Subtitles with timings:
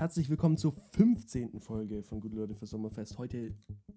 [0.00, 1.60] Herzlich willkommen zur 15.
[1.60, 3.18] Folge von Gute Leute für Sommerfest.
[3.18, 3.54] Heute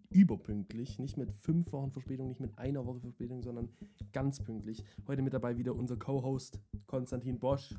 [0.10, 3.70] überpünktlich, nicht mit fünf Wochen Verspätung, nicht mit einer Woche Verspätung, sondern
[4.12, 4.84] ganz pünktlich.
[5.08, 7.74] Heute mit dabei wieder unser Co-Host Konstantin Bosch.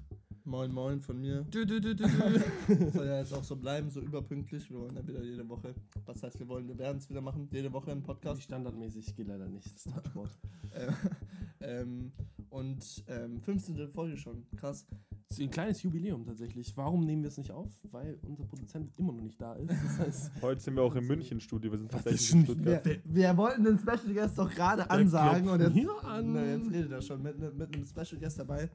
[0.45, 1.43] Moin Moin von mir.
[1.51, 2.91] Du, du, du, du, du.
[2.93, 4.71] Soll ja jetzt auch so bleiben, so überpünktlich.
[4.71, 5.75] Wir wollen ja wieder jede Woche.
[6.07, 8.37] Was heißt, wir wollen, wir werden es wieder machen, jede Woche im Podcast.
[8.37, 9.67] Nicht standardmäßig, geht leider nicht.
[9.67, 10.39] Das ist Sport.
[11.61, 12.11] ähm,
[12.49, 13.91] und ähm, 15.
[13.93, 14.47] Folge schon.
[14.57, 14.87] Krass.
[15.35, 16.77] Das ist ein kleines Jubiläum tatsächlich.
[16.77, 17.69] Warum nehmen wir es nicht auf?
[17.91, 19.69] Weil unser Produzent immer noch nicht da ist.
[19.69, 21.73] Das heißt, Heute sind wir auch im München-Studio.
[21.73, 22.85] Wir sind tatsächlich in Stuttgart.
[22.85, 26.35] Wir, wir wollten den Special Guest doch gerade ansagen und jetzt, an.
[26.35, 28.71] Na, jetzt redet er schon mit, mit einem Special Guest dabei.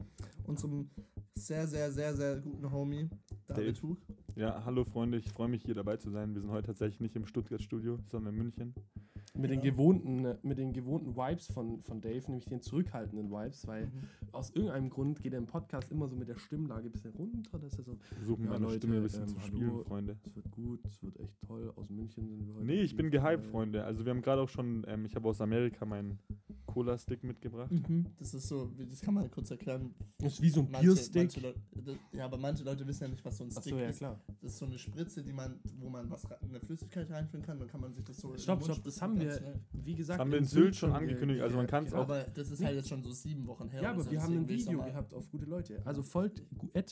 [0.47, 0.89] Unserem
[1.33, 3.09] sehr, sehr, sehr, sehr guten Homie,
[3.47, 3.87] David Dave.
[3.87, 3.97] Hug.
[4.35, 6.33] Ja, hallo Freunde, ich freue mich hier dabei zu sein.
[6.33, 8.75] Wir sind heute tatsächlich nicht im Stuttgart-Studio, sondern in München.
[9.39, 13.85] Mit, den gewohnten, mit den gewohnten Vibes von, von Dave, nämlich den zurückhaltenden Vibes, weil
[13.87, 13.91] Mhm.
[14.33, 17.57] aus irgendeinem Grund geht er im Podcast immer so mit der Stimmlage ein bisschen runter.
[17.59, 19.47] Dass er so, Versuchen Ja, meine Leute, Stimme ein bisschen ähm, zu hallo.
[19.57, 20.17] spielen, Freunde.
[20.23, 21.71] es wird gut, es wird echt toll.
[21.75, 22.65] Aus München sind wir heute.
[22.65, 23.43] Nee, ich bin gehypt, dabei.
[23.49, 23.83] Freunde.
[23.83, 26.19] Also wir haben gerade auch schon, ähm, ich habe aus Amerika meinen
[26.79, 27.71] Cola-Stick mitgebracht.
[27.71, 28.05] Mhm.
[28.17, 29.93] Das ist so, wie- das kann man kurz erklären.
[30.17, 31.15] Das ist wie so ein Manche, Bierstick.
[31.23, 33.77] manche Leute, das, ja, aber manche Leute wissen ja nicht, was so ein Stick Achso,
[33.77, 33.97] ja ist.
[33.97, 34.19] klar.
[34.41, 37.59] Das ist so eine Spritze, die man, wo man was re- eine Flüssigkeit reinfüllen kann,
[37.59, 38.31] dann kann man sich das so.
[38.33, 39.59] in Stopp, stopp, das spritzen, haben wir, schnell.
[39.73, 41.89] wie gesagt, Das haben wir in in Sylt schon ge- angekündigt, also man ge- kann's
[41.89, 42.01] genau.
[42.03, 43.81] auch- Aber das ist halt jetzt schon so sieben Wochen her.
[43.81, 45.81] Ja, aber so, wir haben ein Video gehabt auf gute Leute.
[45.85, 46.43] Also folgt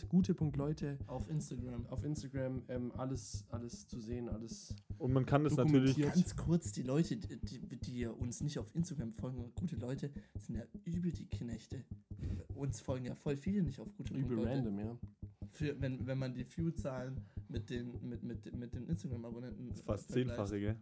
[0.09, 1.85] gute.leute Auf Instagram.
[1.87, 2.63] auf Instagram.
[2.67, 4.75] Ähm, alles, alles zu sehen, alles.
[4.97, 5.97] Und man kann das natürlich.
[5.97, 10.55] Ganz kurz, die Leute, die, die, die uns nicht auf Instagram folgen, gute Leute, sind
[10.55, 11.83] ja übel die Knechte.
[12.55, 14.49] Uns folgen ja voll viele nicht auf gute Übel Leute.
[14.49, 14.97] random, ja.
[15.51, 19.85] Für, wenn, wenn man die View-Zahlen mit den, mit, mit, mit den Instagram-Abonnenten Das ist
[19.85, 20.75] fast zehnfache, gell?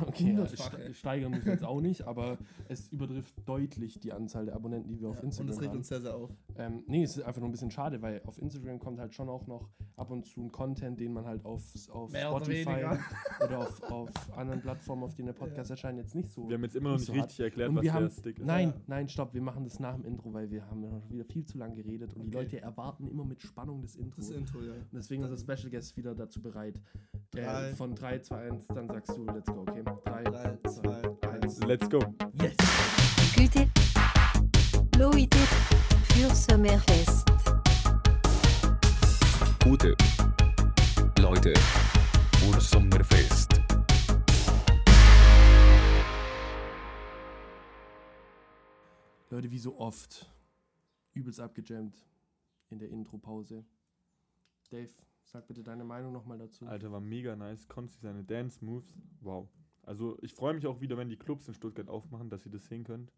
[0.00, 2.36] Okay, ja, steigern muss jetzt auch nicht, aber
[2.68, 5.70] es übertrifft deutlich die Anzahl der Abonnenten, die wir auf Ja, und Instagram das regt
[5.70, 5.78] haben.
[5.78, 6.30] uns sehr, sehr auf.
[6.58, 9.28] Ähm, nee, es ist einfach nur ein bisschen schade, weil auf Instagram kommt halt schon
[9.28, 12.66] auch noch ab und zu ein Content, den man halt auf, auf Mehr oder Spotify
[12.70, 12.98] weniger.
[13.44, 16.48] oder auf, auf anderen Plattformen, auf denen der Podcast erscheint, jetzt nicht so.
[16.48, 18.44] Wir haben jetzt immer noch Nicht so richtig erklärt, Und was der haben- Stick ist.
[18.46, 18.74] Nein, Ja.
[18.88, 21.44] nein, stopp, wir machen das nach dem Intro, weil wir haben ja noch wieder viel
[21.44, 22.44] zu lange geredet und die Okay.
[22.44, 24.16] Leute erwarten immer mit Spannung das Intro.
[24.20, 24.72] Das Intro, ja.
[24.72, 26.80] und deswegen ist unser Special Guest wieder dazu bereit.
[27.30, 27.68] Drei.
[27.70, 29.84] Äh, von 3, 2, 1, dann sagst du, let's go, okay?
[30.04, 31.60] 3, 3, 2, 1.
[31.64, 31.98] Let's go.
[32.40, 32.56] yes!
[34.98, 35.28] Leute
[36.18, 37.24] für Sommerfest.
[39.62, 39.94] Gute
[41.20, 41.54] Leute
[42.40, 43.60] für Sommerfest.
[49.30, 50.28] Leute, wie so oft,
[51.12, 52.04] übelst abgejammt
[52.70, 53.64] in der Intro-Pause.
[54.70, 54.90] Dave,
[55.22, 56.66] sag bitte deine Meinung nochmal dazu.
[56.66, 57.68] Alter, war mega nice.
[57.68, 58.92] Konsti seine Dance-Moves.
[59.20, 59.48] Wow.
[59.82, 62.66] Also ich freue mich auch wieder, wenn die Clubs in Stuttgart aufmachen, dass ihr das
[62.66, 63.12] sehen könnt.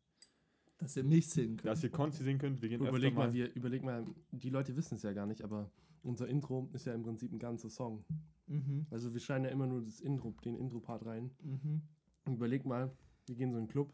[0.81, 1.67] Dass ihr mich sehen könnt.
[1.67, 2.61] Dass ihr Konsti sehen könnt.
[2.63, 3.33] Wir gehen Überleg mal, mal.
[3.33, 5.71] wir, überleg mal, die Leute wissen es ja gar nicht, aber
[6.03, 8.05] unser Intro ist ja im Prinzip ein ganzer Song.
[8.47, 8.87] Mhm.
[8.91, 11.31] Also wir schneiden ja immer nur das Intro, den Intro-Part rein.
[11.43, 11.83] Mhm.
[12.25, 12.91] Und überleg mal,
[13.27, 13.93] wir gehen so in einen Club,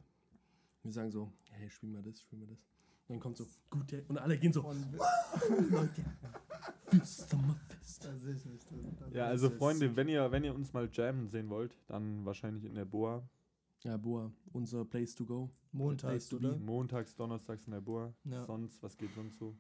[0.83, 2.59] wir sagen so, hey, spiel mal das, spiel mal das.
[3.09, 4.63] Und dann kommt so, gute, und alle gehen so,
[5.71, 6.05] Leute,
[9.13, 9.51] Ja, also.
[9.51, 13.29] Freunde, wenn ihr, wenn ihr uns mal jammen sehen wollt, dann wahrscheinlich in der Boa.
[13.87, 15.51] Ja, Boa, unser Place to go.
[15.71, 16.57] Montags, Place to oder?
[16.59, 18.13] Montags, Donnerstags in der Boa.
[18.25, 18.45] Ja.
[18.45, 19.57] Sonst, was geht sonst so?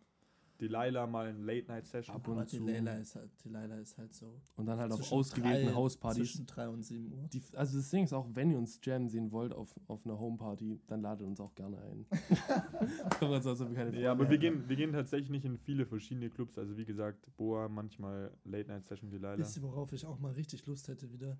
[0.60, 2.16] Delilah mal in Late-Night-Session.
[2.16, 2.64] Ab und zu.
[2.64, 4.41] Leila ist halt, die Leila ist halt so.
[4.56, 6.32] Und dann halt auf ausgewählten Hauspartys.
[6.32, 7.28] Zwischen 3 und 7 Uhr.
[7.32, 10.19] Die, also das Ding ist auch, wenn ihr uns jammen sehen wollt auf, auf einer
[10.19, 12.06] Homeparty, dann ladet uns auch gerne ein.
[13.19, 16.56] Kommt also, keine Ja, aber wir gehen, wir gehen tatsächlich nicht in viele verschiedene Clubs.
[16.58, 19.38] Also wie gesagt, Boa, manchmal Late-Night-Session Delilah.
[19.38, 21.38] Wisst ihr, worauf ich auch mal richtig Lust hätte wieder?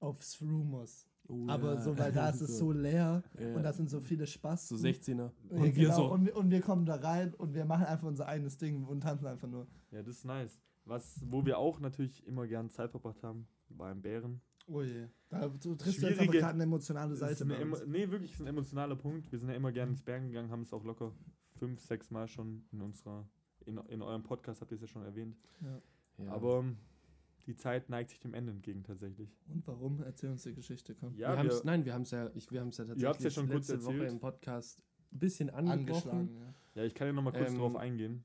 [0.00, 1.06] Aufs Rumors.
[1.28, 1.80] Oh, Aber ja.
[1.80, 3.54] so, weil da ist es so leer Ja.
[3.54, 4.68] und da sind so viele Spaß.
[4.68, 5.30] So 16er.
[5.48, 7.86] Und Ja, wir genau, so, und, wir, und wir kommen da rein und wir machen
[7.86, 9.66] einfach unser eigenes Ding und tanzen einfach nur.
[9.90, 10.60] Ja, das ist nice.
[10.84, 14.40] Was, wo wir auch natürlich immer gern Zeit verbracht haben, war im Bären.
[14.68, 15.06] Oh je.
[15.28, 18.32] Da du triffst du jetzt aber gerade eine emotionale Seite ist eine emo nee, wirklich
[18.32, 19.30] ist ein emotionaler Punkt.
[19.30, 21.12] Wir sind ja immer gerne ins Bergen gegangen, haben es auch locker
[21.56, 23.28] fünf, sechs Mal schon in unserer,
[23.64, 25.36] in, in eurem Podcast habt ihr es ja schon erwähnt.
[25.60, 25.80] Ja.
[26.18, 26.30] ja.
[26.32, 26.76] Aber ähm,
[27.46, 29.36] die Zeit neigt sich dem Ende entgegen tatsächlich.
[29.48, 30.02] Und warum?
[30.02, 31.16] Erzähl uns die Geschichte, komm.
[31.16, 33.48] Ja, wir wir, nein, wir haben es ja, ich, wir ja tatsächlich Ihr ja schon
[33.48, 34.82] kurz letzte Woche im Podcast
[35.12, 36.10] ein bisschen angebrochen.
[36.10, 36.82] Angeschlagen, ja.
[36.82, 38.24] ja, ich kann ja nochmal kurz Ähm, drauf eingehen,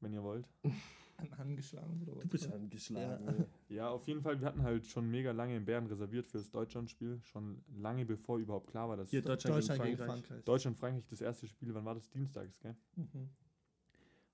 [0.00, 0.48] wenn ihr wollt.
[1.18, 2.22] An, angeschlagen oder was?
[2.22, 3.26] Du bist angeschlagen.
[3.26, 3.44] Ja.
[3.68, 7.20] Ja, auf jeden Fall, wir hatten halt schon mega lange in Bären reserviert fürs Deutschlandspiel.
[7.22, 10.26] Schon lange bevor überhaupt klar war, dass Hier Deutschland, Deutschland gegen gegen Frankreich.
[10.26, 10.44] Frankreich.
[10.44, 12.10] Deutschland-Frankreich das erste Spiel, wann war das?
[12.10, 12.76] Dienstags, gell?
[12.96, 13.30] Mhm.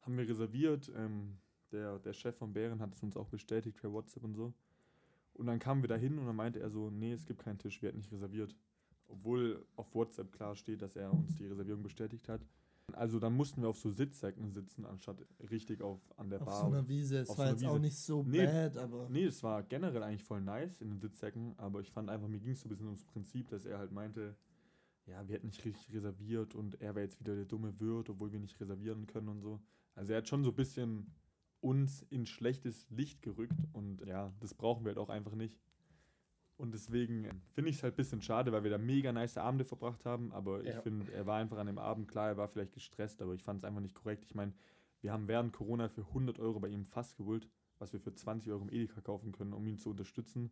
[0.00, 0.90] haben wir reserviert.
[0.96, 1.38] Ähm,
[1.72, 4.52] der, der Chef von Bären hat es uns auch bestätigt per WhatsApp und so.
[5.34, 7.58] Und dann kamen wir da hin und dann meinte er so, nee, es gibt keinen
[7.58, 8.56] Tisch, wir hätten nicht reserviert.
[9.06, 12.40] Obwohl auf WhatsApp klar steht, dass er uns die Reservierung bestätigt hat.
[12.94, 16.60] Also dann mussten wir auf so Sitzsäcken sitzen, anstatt richtig auf an der Auf Bar.
[16.60, 17.18] so einer Wiese.
[17.18, 17.80] Es Auf war so jetzt auch Wiese.
[17.82, 18.46] nicht so Nee.
[18.46, 19.08] bad, aber.
[19.10, 22.40] Nee, es war generell eigentlich voll nice in den Sitzsäcken, aber ich fand einfach, mir
[22.40, 24.34] ging es so ein bisschen ums Prinzip, dass er halt meinte,
[25.06, 28.32] ja, wir hätten nicht richtig reserviert und er wäre jetzt wieder der dumme Wirt, obwohl
[28.32, 29.60] wir nicht reservieren können und so.
[29.94, 31.12] Also er hat schon so ein bisschen
[31.60, 35.58] uns in schlechtes Licht gerückt und ja, das brauchen wir halt auch einfach nicht.
[36.56, 39.64] Und deswegen finde ich es halt ein bisschen schade, weil wir da mega nice Abende
[39.64, 40.80] verbracht haben, aber ich Ja.
[40.80, 43.58] finde, er war einfach an dem Abend, klar, er war vielleicht gestresst, aber ich fand
[43.58, 44.24] es einfach nicht korrekt.
[44.24, 44.52] Ich meine,
[45.00, 48.50] wir haben während Corona für 100 Euro bei ihm Fass geholt, was wir für 20
[48.50, 50.50] Euro im Edeka kaufen können, um ihn zu unterstützen.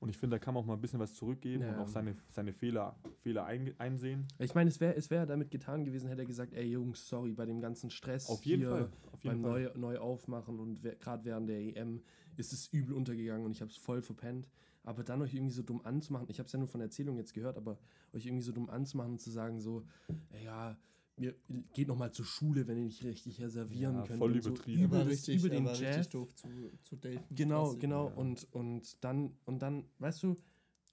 [0.00, 1.82] Und ich finde, da kann man auch mal ein bisschen was zurückgeben und Ja.
[1.82, 4.26] auch seine, seine Fehler, Fehler ein, einsehen.
[4.38, 7.32] Ich meine, es wäre es wär damit getan gewesen, hätte er gesagt, ey Jungs, sorry,
[7.32, 8.88] bei dem ganzen Stress Auf jeden Fall.
[9.12, 9.64] Auf jeden beim Fall.
[9.74, 12.02] neu, neu aufmachen und gerade während der EM
[12.38, 14.48] ist es übel untergegangen und ich habe es voll verpennt.
[14.84, 17.34] Aber dann euch irgendwie so dumm anzumachen, ich habe es ja nur von Erzählung jetzt
[17.34, 17.78] gehört, aber
[18.14, 19.84] euch irgendwie so dumm anzumachen und zu sagen so,
[20.30, 20.78] ey, ja,
[21.20, 21.34] mir
[21.74, 24.18] geht noch mal zur Schule, wenn ihr nicht richtig reservieren Ja, könnt.
[24.18, 24.80] voll und so übertrieben.
[24.80, 26.08] Er Über, richtig, über er den war richtig Jazz.
[26.08, 26.48] doof zu,
[26.82, 27.34] zu daten.
[27.34, 28.08] Genau, genau.
[28.08, 28.14] Ja.
[28.14, 30.36] Und, und dann, und dann, weißt du,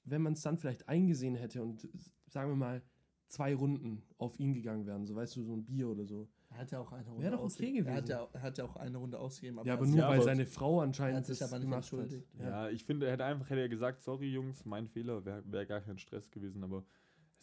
[0.04, 1.88] wenn man es dann vielleicht eingesehen hätte und
[2.28, 2.82] sagen wir mal
[3.30, 6.28] zwei Runden auf ihn gegangen wären, so weißt du, so ein Bier oder so.
[6.50, 7.88] Er hat ja auch eine Runde Wäre doch okay ausgegeben.
[7.88, 8.20] Er hat, gewesen.
[8.20, 9.58] ja, er hat ja auch eine Runde ausgegeben.
[9.60, 12.26] ja, er aber nur Ja, weil aber- seine Frau anscheinend sich aber nicht entschuldigt.
[12.40, 12.50] Ja.
[12.50, 15.66] Ja, ich finde, er hätte einfach hätte er gesagt, sorry Jungs, mein Fehler, wäre wär
[15.66, 16.86] gar kein Stress gewesen, aber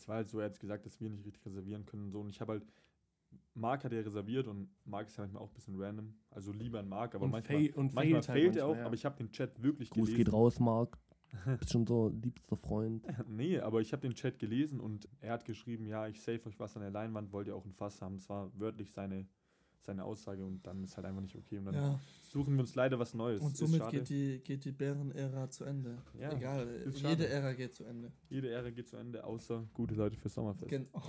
[0.04, 2.20] es war halt so, er hat gesagt, dass wir nicht richtig reservieren können und so.
[2.20, 2.66] Und ich habe halt,
[3.54, 6.80] Marc hat ja reserviert und Marc ist ja manchmal auch ein bisschen random, also lieber
[6.80, 8.84] ein Marc, aber Und manchmal, fail- und manchmal failt halt er auch, ja.
[8.84, 10.16] aber ich habe den Chat wirklich Gruß gelesen.
[10.24, 10.98] geht raus, Marc.
[11.58, 13.06] Bist schon so liebster Freund.
[13.26, 16.60] Nee, aber ich habe den Chat gelesen und er hat geschrieben, ja, ich save euch
[16.60, 18.16] was an der Leinwand, wollt ihr auch ein Fass haben.
[18.16, 19.26] Das war wörtlich seine,
[19.84, 21.58] seine Aussage und dann ist halt einfach nicht okay.
[21.58, 23.42] Und dann Ja, suchen wir uns leider was Neues.
[23.42, 25.98] und somit geht die, geht die Bären-Ära zu Ende.
[26.18, 27.28] Ja, Egal, jede.
[27.28, 28.12] Ära geht zu Ende.
[28.28, 30.68] Jede Ehre geht zu Ende, außer gute Leute für Sommerfest.
[30.68, 31.00] Gen oh,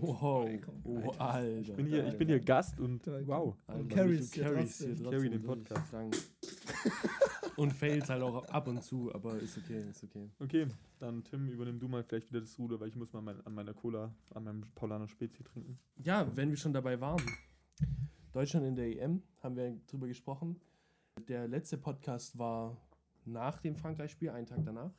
[0.00, 0.48] Wow.
[0.64, 1.58] komm, Oh, Alter.
[1.60, 3.56] Ich bin hier, ich bin hier Gast und wow.
[3.66, 5.92] Alter, Und carries hier carries Carry den Podcast.
[7.56, 10.30] Und fails halt auch ab und zu, aber ist okay, ist okay.
[10.38, 10.66] Okay,
[10.98, 13.52] dann Tim, übernimm du mal vielleicht wieder das Ruder, weil ich muss mal mein, an
[13.54, 15.78] meiner Cola, an meinem Paulaner Spezi trinken.
[16.02, 17.20] Ja, wenn wir schon dabei waren.
[18.32, 20.60] Deutschland in der EM, haben wir drüber gesprochen.
[21.28, 22.76] Der letzte Podcast war
[23.24, 24.92] nach dem Frankreich-Spiel, einen Tag danach.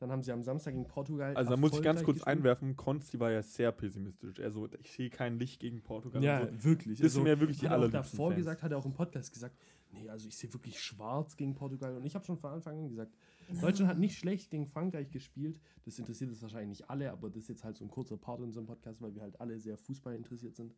[0.00, 1.36] Dann haben sie am Samstag gegen Portugal.
[1.36, 2.38] Also da muss ich ganz kurz gespielt.
[2.38, 4.40] einwerfen, Konsti war ja sehr pessimistisch.
[4.40, 6.22] Also ich sehe kein Licht gegen Portugal.
[6.24, 6.64] Ja, so.
[6.64, 6.98] wirklich.
[6.98, 8.38] Das sind mir wirklich die er allerliebsten davor Fans.
[8.38, 9.56] gesagt, hat er auch im Podcast gesagt,
[9.92, 11.96] nee, also ich sehe wirklich schwarz gegen Portugal.
[11.96, 13.14] Und ich habe schon von Anfang an gesagt,
[13.60, 15.60] Deutschland hat nicht schlecht gegen Frankreich gespielt.
[15.84, 18.40] Das interessiert jetzt wahrscheinlich nicht alle, aber das ist jetzt halt so ein kurzer Part
[18.40, 20.74] in einem Podcast, weil wir halt alle sehr Fußball interessiert sind.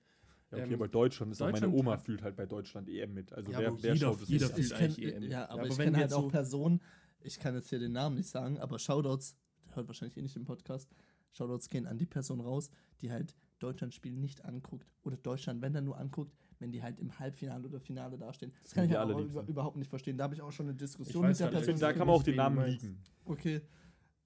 [0.56, 3.14] Ja, okay, Ähm, aber Deutschland ist auch meine Deutschland Oma fühlt halt bei Deutschland EM
[3.14, 3.32] mit.
[3.32, 4.54] Also Ja, wer, wer jeder- schaut das jeder nicht?
[4.54, 5.22] fühlt ich kenn, eigentlich EM.
[5.24, 6.80] Ja, Ja, aber, aber ich wenn kenne halt jetzt auch so- Personen,
[7.20, 9.36] ich kann jetzt hier den Namen nicht sagen, aber Shoutouts,
[9.66, 10.90] der hört wahrscheinlich eh nicht im Podcast,
[11.32, 12.70] Shoutouts gehen an die Person raus,
[13.00, 17.18] die halt Deutschland-Spiel nicht anguckt oder Deutschland, wenn dann nur anguckt, wenn die halt im
[17.18, 18.52] Halbfinale oder Finale dastehen.
[18.62, 20.16] Das, sind kann ich ja auch über, überhaupt nicht verstehen.
[20.18, 21.78] Da habe ich auch schon eine Diskussion mit der Person.
[21.78, 23.02] da kann man auch den Namen liegen.
[23.24, 23.62] Okay,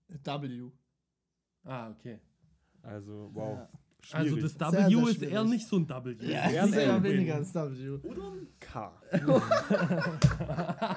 [0.08, 0.70] W.
[1.64, 2.18] Ah, okay.
[2.82, 3.58] Also, wow.
[3.58, 3.70] Ja.
[4.12, 4.56] Also Schwierig.
[4.56, 6.14] das Sehr, W sehr ist eher nicht so ein W.
[6.26, 7.02] Ja, Eher ein sehr L.
[7.02, 7.98] weniger als W.
[8.60, 8.92] K.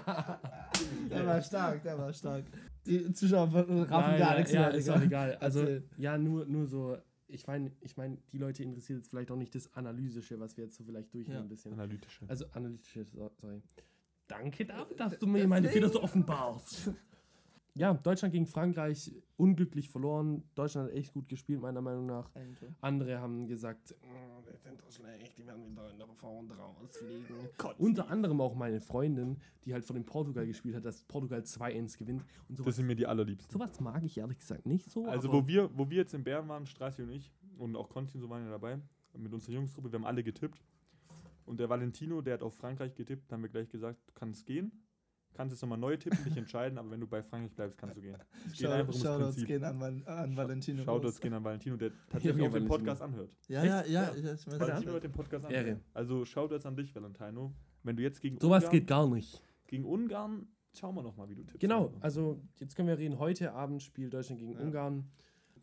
[1.09, 2.45] Der war stark, der war stark.
[2.85, 4.71] Die Zuschauer raffen Nein, gar ja, nichts ja, mehr.
[4.73, 5.35] ist auch egal.
[5.39, 5.83] Also, Erzähl.
[5.97, 9.53] ja, nur, nur so, ich meine, ich mein, die Leute interessiert jetzt vielleicht auch nicht
[9.53, 11.41] das Analysische, was wir jetzt so vielleicht durchgehen Ja.
[11.41, 11.73] ein bisschen.
[11.73, 12.25] Analytische.
[12.27, 13.61] Also, analytische, so- sorry.
[14.27, 16.89] Danke dafür, dass du mir meine Fehler so offenbarst.
[17.73, 20.43] Ja, Deutschland gegen Frankreich unglücklich verloren.
[20.55, 22.29] Deutschland hat echt gut gespielt, meiner Meinung nach.
[22.35, 22.67] Ein Tor.
[22.81, 27.35] Andere haben gesagt, "Oh, die sind doch schlecht, die werden wieder in der Vorrunde rausfliegen.
[27.77, 31.97] Unter anderem auch meine Freundin, die halt von dem Portugal gespielt hat, dass Portugal 2-1
[31.97, 32.25] gewinnt.
[32.49, 33.51] Und sowas, Das sind mir die allerliebsten.
[33.53, 35.05] sowas mag ich ehrlich gesagt nicht so.
[35.05, 37.87] Also, aber wo wir, wo wir jetzt in Bern waren, Strassi und ich, und auch
[37.89, 38.79] Konti und so waren ja dabei,
[39.17, 40.61] mit unserer Jungsgruppe, wir haben alle getippt.
[41.45, 44.71] Und der Valentino, der hat auf Frankreich getippt, haben wir gleich gesagt, du kannst gehen,
[45.41, 48.01] kannst jetzt nochmal neu tippen, dich entscheiden, aber wenn du bei Frankreich bleibst, kannst du
[48.01, 48.15] gehen.
[48.45, 49.47] Es geht Schau- einfach ums Shoutouts Prinzip.
[49.47, 50.83] gehen an, Val- an Valentino.
[50.83, 52.67] Shoutouts gehen an Valentino, der Ja, tatsächlich auch den.
[52.67, 53.35] Podcast anhört.
[53.47, 54.13] Ja, ja, ja.
[54.15, 54.35] Ja.
[54.59, 55.51] Valentino hört den Podcast an.
[55.51, 55.79] Ehre.
[55.93, 57.53] Also Shoutouts an dich, Valentino.
[57.83, 59.41] Wenn du jetzt gegen sowas Ungarn, geht gar nicht.
[59.67, 61.59] gegen Ungarn, schauen wir nochmal, wie du tippst.
[61.59, 64.59] Genau, also jetzt können wir reden, heute Abend spielt Deutschland gegen Ja.
[64.59, 65.09] Ungarn.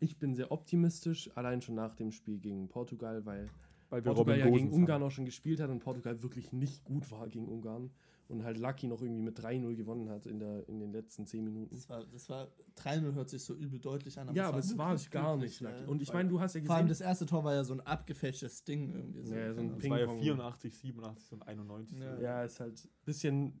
[0.01, 3.49] Ich bin sehr optimistisch, allein schon nach dem Spiel gegen Portugal, weil
[3.89, 5.07] Weil wir Portugal Robin ja gegen Ungarn haben.
[5.07, 7.89] auch schon gespielt hat und Portugal wirklich nicht gut war gegen Ungarn
[8.29, 11.43] und halt Lucky noch irgendwie mit 3-0 gewonnen hat in, der, in den letzten 10
[11.43, 11.75] Minuten.
[11.75, 14.33] Das war, das war 3-0 hört sich so übel deutlich an.
[14.35, 15.81] ja, aber es war gar nicht Lucky.
[15.81, 15.87] ja.
[15.87, 17.73] Und ich meine, du hast ja Vor allem gesehen, das erste Tor war ja so
[17.73, 19.23] ein abgefälschtes Ding irgendwie.
[19.25, 19.35] So.
[19.35, 20.23] Ja, so ein Das war ja Ping-Pong.
[20.23, 21.99] 84, 87 und 91.
[21.99, 22.19] Ja.
[22.19, 23.53] ja, ist halt ein bisschen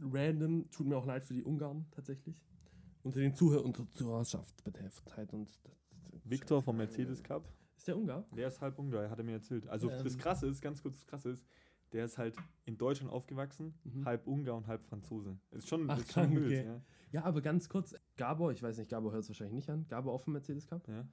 [0.00, 2.40] random, tut mir auch leid für die Ungarn tatsächlich.
[3.02, 5.50] Unter den Zuhörern, unter Zuhörerschaft betrifft halt und
[6.24, 7.48] Victor vom Mercedes Cup.
[7.76, 8.24] Ist der Ungar?
[8.36, 9.66] Der ist halb Ungar, hat er mir erzählt.
[9.66, 10.20] Also das Ähm.
[10.20, 11.44] Krasse ist, ganz kurz das Krasse ist,
[11.92, 14.04] der ist halt in Deutschland aufgewachsen, Mhm.
[14.04, 15.38] halb Ungar und halb Franzose.
[15.50, 16.82] Ist schon, Ach, ist schon wild, ja.
[17.12, 19.86] Ja, aber ganz kurz, Gabor, ich weiß nicht, Gabor hört es wahrscheinlich nicht an.
[19.88, 20.86] Gabor auch vom Mercedes Cup.
[20.88, 21.06] ja.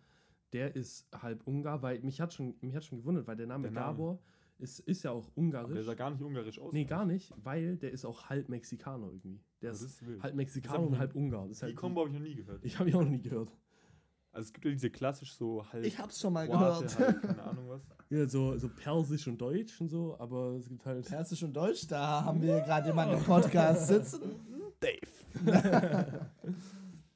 [0.53, 3.63] Der ist halb Ungar, weil mich hat schon, mich hat schon gewundert, weil der Name,
[3.63, 3.85] Der Name.
[3.97, 4.19] Gabor
[4.57, 5.73] ist, ist ja auch Aber ungarisch.
[5.75, 6.73] der sah gar nicht ungarisch aus.
[6.73, 9.39] nee, gar nicht, weil der ist auch halb Mexikaner irgendwie.
[9.61, 11.47] Der Das ist ist halb Mexikaner ich und halb Ungar.
[11.47, 12.65] Die halt Kombo habe ich noch nie gehört.
[12.65, 13.51] Ich habe ihn auch noch nie gehört.
[14.31, 16.99] Also es gibt ja diese klassisch so halb Ich hab's schon mal Warte, gehört.
[16.99, 17.81] Halt, keine Ahnung was.
[18.11, 21.05] Ja, so, so Persisch und Deutsch und so, aber es gibt halt.
[21.07, 24.21] Persisch und Deutsch, da haben wir gerade jemanden im Podcast sitzen.
[24.79, 25.01] Dave.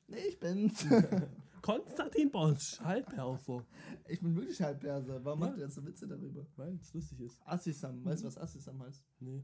[0.07, 0.85] Nee, ich bin's.
[1.63, 3.65] Konstantin Bosch, halb Perser.
[4.07, 5.23] Ich bin wirklich halb Perser.
[5.25, 5.47] Warum Ja.
[5.47, 6.45] macht ihr jetzt so Witze darüber?
[6.57, 7.39] Weil es lustig ist.
[7.45, 9.01] Assisam, weißt du, was Assisam heißt?
[9.19, 9.43] Nee.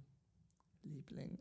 [0.83, 1.39] Liebling.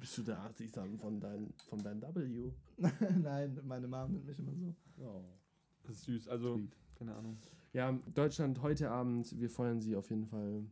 [0.00, 2.50] Bist du der Artisan von deinem von dein W?
[3.22, 4.74] Nein, meine Mom nennt mich immer so.
[4.98, 5.24] Oh.
[5.84, 6.28] Das ist süß.
[6.28, 6.76] Also, Sweet.
[6.98, 7.38] keine Ahnung.
[7.72, 10.62] Ja, Deutschland heute Abend, wir feuern sie auf jeden Fall.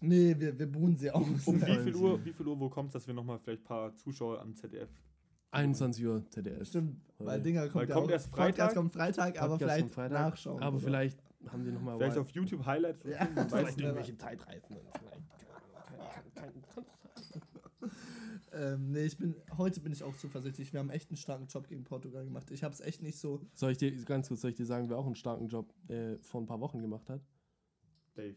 [0.00, 1.46] Nee, wir, wir buhen sie aus.
[1.46, 3.64] Um wie viel Sie- Uhr, wie viel Uhr, wo kommt dass wir nochmal vielleicht ein
[3.66, 4.90] paar Zuschauer am ZDF
[5.52, 6.66] 21 Uhr ZDF.
[6.68, 7.40] Stimmt, weil.
[7.40, 8.74] Dinger kommt, Weil ja kommt auch, erst Podcast Freitag?
[8.74, 10.62] kommt Freitag, aber Podcast vielleicht Freitag, nachschauen.
[10.62, 10.84] Aber oder?
[10.84, 13.04] vielleicht haben die nochmal Vielleicht auf YouTube Highlights.
[13.04, 13.26] oder Ja.
[13.48, 13.80] vielleicht nicht.
[13.86, 14.66] irgendwelche Zeitreisen.
[14.68, 16.84] Vielleicht, kein, kein, kein,
[18.56, 20.72] Ähm, nee, ich bin, heute bin ich auch zuversichtlich.
[20.72, 22.50] Wir haben echt einen starken Job gegen Portugal gemacht.
[22.50, 23.40] Ich habe es echt nicht so.
[23.54, 26.16] Soll ich dir ganz kurz soll ich dir sagen, wer auch einen starken Job äh,
[26.22, 27.20] vor ein paar Wochen gemacht hat?
[28.14, 28.36] Dave.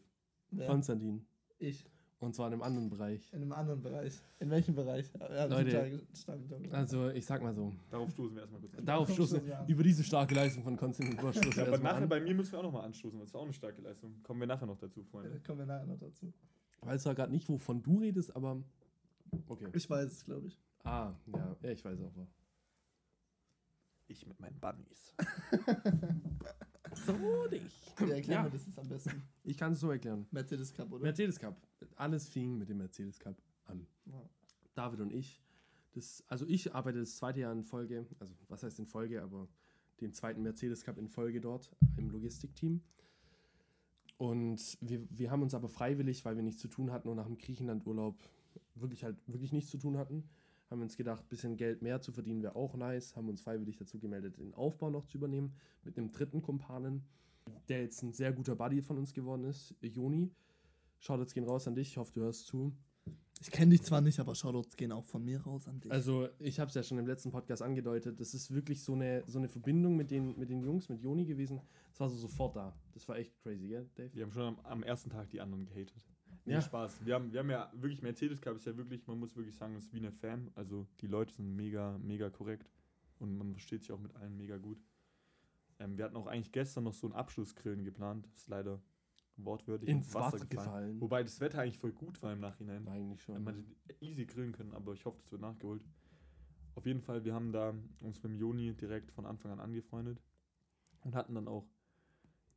[0.52, 1.26] Ja, Konstantin.
[1.58, 1.86] ich.
[2.22, 3.32] Und zwar in einem anderen Bereich.
[3.32, 4.14] In einem anderen Bereich.
[4.40, 5.10] In welchem Bereich?
[5.18, 6.02] Ja, ja, Leute.
[6.72, 7.72] Also, ich sag mal so.
[7.90, 8.86] Darauf stoßen wir erstmal kurz an.
[8.86, 9.66] Darauf stoßen Ja.
[9.66, 12.10] über diese starke Leistung von Konstantin stoßen Ja, wir aber nachher an.
[12.10, 13.18] bei mir müssen wir auch nochmal anstoßen.
[13.20, 14.22] Das ist auch eine starke Leistung.
[14.24, 15.30] Kommen wir nachher noch dazu, Freunde.
[15.30, 16.34] da kommen wir nachher noch dazu.
[16.82, 18.62] Ich weiß zwar gerade nicht, wovon du redest, aber.
[19.48, 19.70] Okay.
[19.74, 20.60] Ich weiß es, glaube ich.
[20.84, 22.14] Ah, ja, ja, ich weiß auch.
[24.08, 25.14] Ich mit meinen Bunnies.
[27.06, 27.14] So
[27.52, 27.66] nicht.
[28.00, 28.44] Wie erklären Ja.
[28.46, 29.22] wir das jetzt am besten?
[29.44, 30.26] Ich kann es so erklären.
[30.32, 31.04] Mercedes Cup, oder?
[31.04, 31.56] Mercedes Cup.
[31.96, 33.86] Alles fing mit dem Mercedes Cup an.
[34.06, 34.22] Ja.
[34.74, 35.42] David und ich.
[35.94, 39.48] Das, also ich arbeite das zweite Jahr in Folge, also was heißt in Folge, aber
[40.02, 42.82] den zweiten Mercedes Cup in Folge dort im Logistikteam.
[44.18, 47.26] Und wir, wir haben uns aber freiwillig, weil wir nichts zu tun hatten und nach
[47.28, 48.18] dem Griechenlandurlaub
[48.82, 50.24] wirklich halt wirklich nichts zu tun hatten,
[50.70, 53.42] haben wir uns gedacht, ein bisschen Geld mehr zu verdienen wäre auch nice, haben uns
[53.42, 57.04] freiwillig dazu gemeldet, den Aufbau noch zu übernehmen mit einem dritten Kumpanen,
[57.68, 60.32] der jetzt ein sehr guter Buddy von uns geworden ist, Joni.
[61.00, 62.74] Shoutouts gehen raus an dich, ich hoffe, du hörst zu.
[63.42, 65.92] Ich kenne dich zwar nicht, aber Shoutouts gehen auch von mir raus an dich.
[65.92, 68.20] Also, ich habe es ja schon im letzten Podcast angedeutet.
[68.20, 71.26] Das ist wirklich so eine, so eine Verbindung mit den, mit den Jungs, mit Joni
[71.26, 71.62] gewesen.
[71.92, 72.78] Das war so sofort da.
[72.92, 74.14] Das war echt crazy, gell, Dave?
[74.14, 76.06] Wir haben schon am, am ersten Tag die anderen gehatet.
[76.46, 76.62] Nee, Ja.
[76.62, 77.06] Spaß.
[77.06, 79.76] Wir haben, wir haben ja wirklich, Mercedes Cup ist ja wirklich, man muss wirklich sagen,
[79.76, 80.52] es ist wie eine Fan.
[80.56, 82.72] Also die Leute sind mega, mega korrekt.
[83.20, 84.82] Und man versteht sich auch mit allen mega gut.
[85.80, 88.28] Ähm, wir hatten auch eigentlich gestern noch so einen Abschlussgrillen geplant.
[88.36, 88.82] Ist leider
[89.38, 91.00] wortwörtlich Ins Wasser gefallen.
[91.00, 92.88] Wobei das Wetter eigentlich voll gut war im Nachhinein.
[92.88, 93.42] Eigentlich schon.
[93.44, 95.84] Man hätte easy grillen können, aber ich hoffe, das wird nachgeholt.
[96.76, 100.22] Auf jeden Fall, wir haben da uns mit dem Joni direkt von Anfang an angefreundet
[101.02, 101.66] und hatten dann auch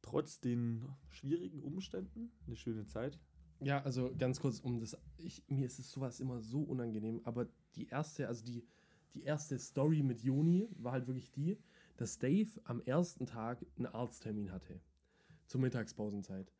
[0.00, 3.18] trotz den schwierigen Umständen eine schöne Zeit.
[3.64, 4.96] Ja, also ganz kurz, um das.
[5.18, 8.64] Ich, mir ist es sowas immer so unangenehm, aber die erste, also die,
[9.14, 11.58] die erste Story mit Joni war halt wirklich die,
[11.96, 14.80] dass Dave am ersten Tag einen Arzttermin hatte.
[15.46, 16.52] Zur Mittagspausenzeit.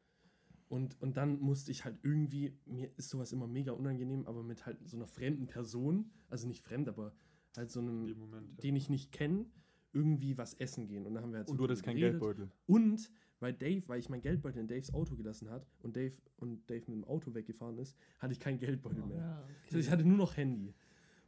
[0.68, 4.64] Und, und dann musste ich halt irgendwie, mir ist sowas immer mega unangenehm, aber mit
[4.64, 7.12] halt so einer fremden Person, also nicht fremd, aber
[7.56, 8.50] halt so In einem, Moment.
[8.52, 8.62] Ja.
[8.62, 9.46] den ich nicht kenne,
[9.92, 11.06] irgendwie was essen gehen.
[11.06, 11.98] Und dann haben wir halt so Und du hattest keinen.
[11.98, 12.50] Geldbeutel.
[12.66, 13.10] Und
[13.42, 16.80] weil Dave, weil ich mein Geldbeutel in Daves Auto gelassen hat und Dave und Dave
[16.86, 19.18] mit dem Auto weggefahren ist, hatte ich keinen Geldbeutel mehr.
[19.18, 20.72] ja, Also ich hatte nur noch Handy.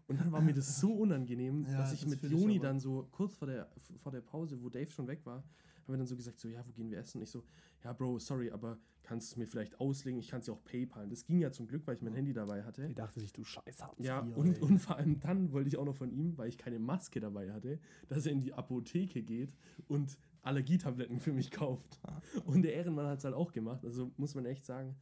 [0.07, 2.69] Und dann war mir das so unangenehm, Ja, dass ich das mit ich Joni aber.
[2.69, 3.69] dann so kurz vor der,
[3.99, 6.67] vor der Pause, wo Dave schon weg war, haben wir dann so gesagt, so, ja,
[6.67, 7.21] wo gehen wir essen?
[7.23, 7.43] Ich so,
[7.83, 10.19] ja, Bro, sorry, aber kannst du es mir vielleicht auslegen?
[10.21, 11.09] Ich kann es ja auch PayPal.
[11.09, 12.89] Das ging ja zum Glück, weil ich mein Handy dabei hatte.
[12.95, 14.61] dachte sich, du Scheiß Hartz Ja, IV, und, ey.
[14.63, 17.53] und vor allem dann wollte ich auch noch von ihm, weil ich keine Maske dabei
[17.53, 17.79] hatte,
[18.09, 19.53] dass er in die Apotheke geht
[19.89, 22.01] und Allergietabletten für mich kauft.
[22.45, 23.85] Und der Ehrenmann hat es halt auch gemacht.
[23.85, 24.97] Also muss man echt sagen,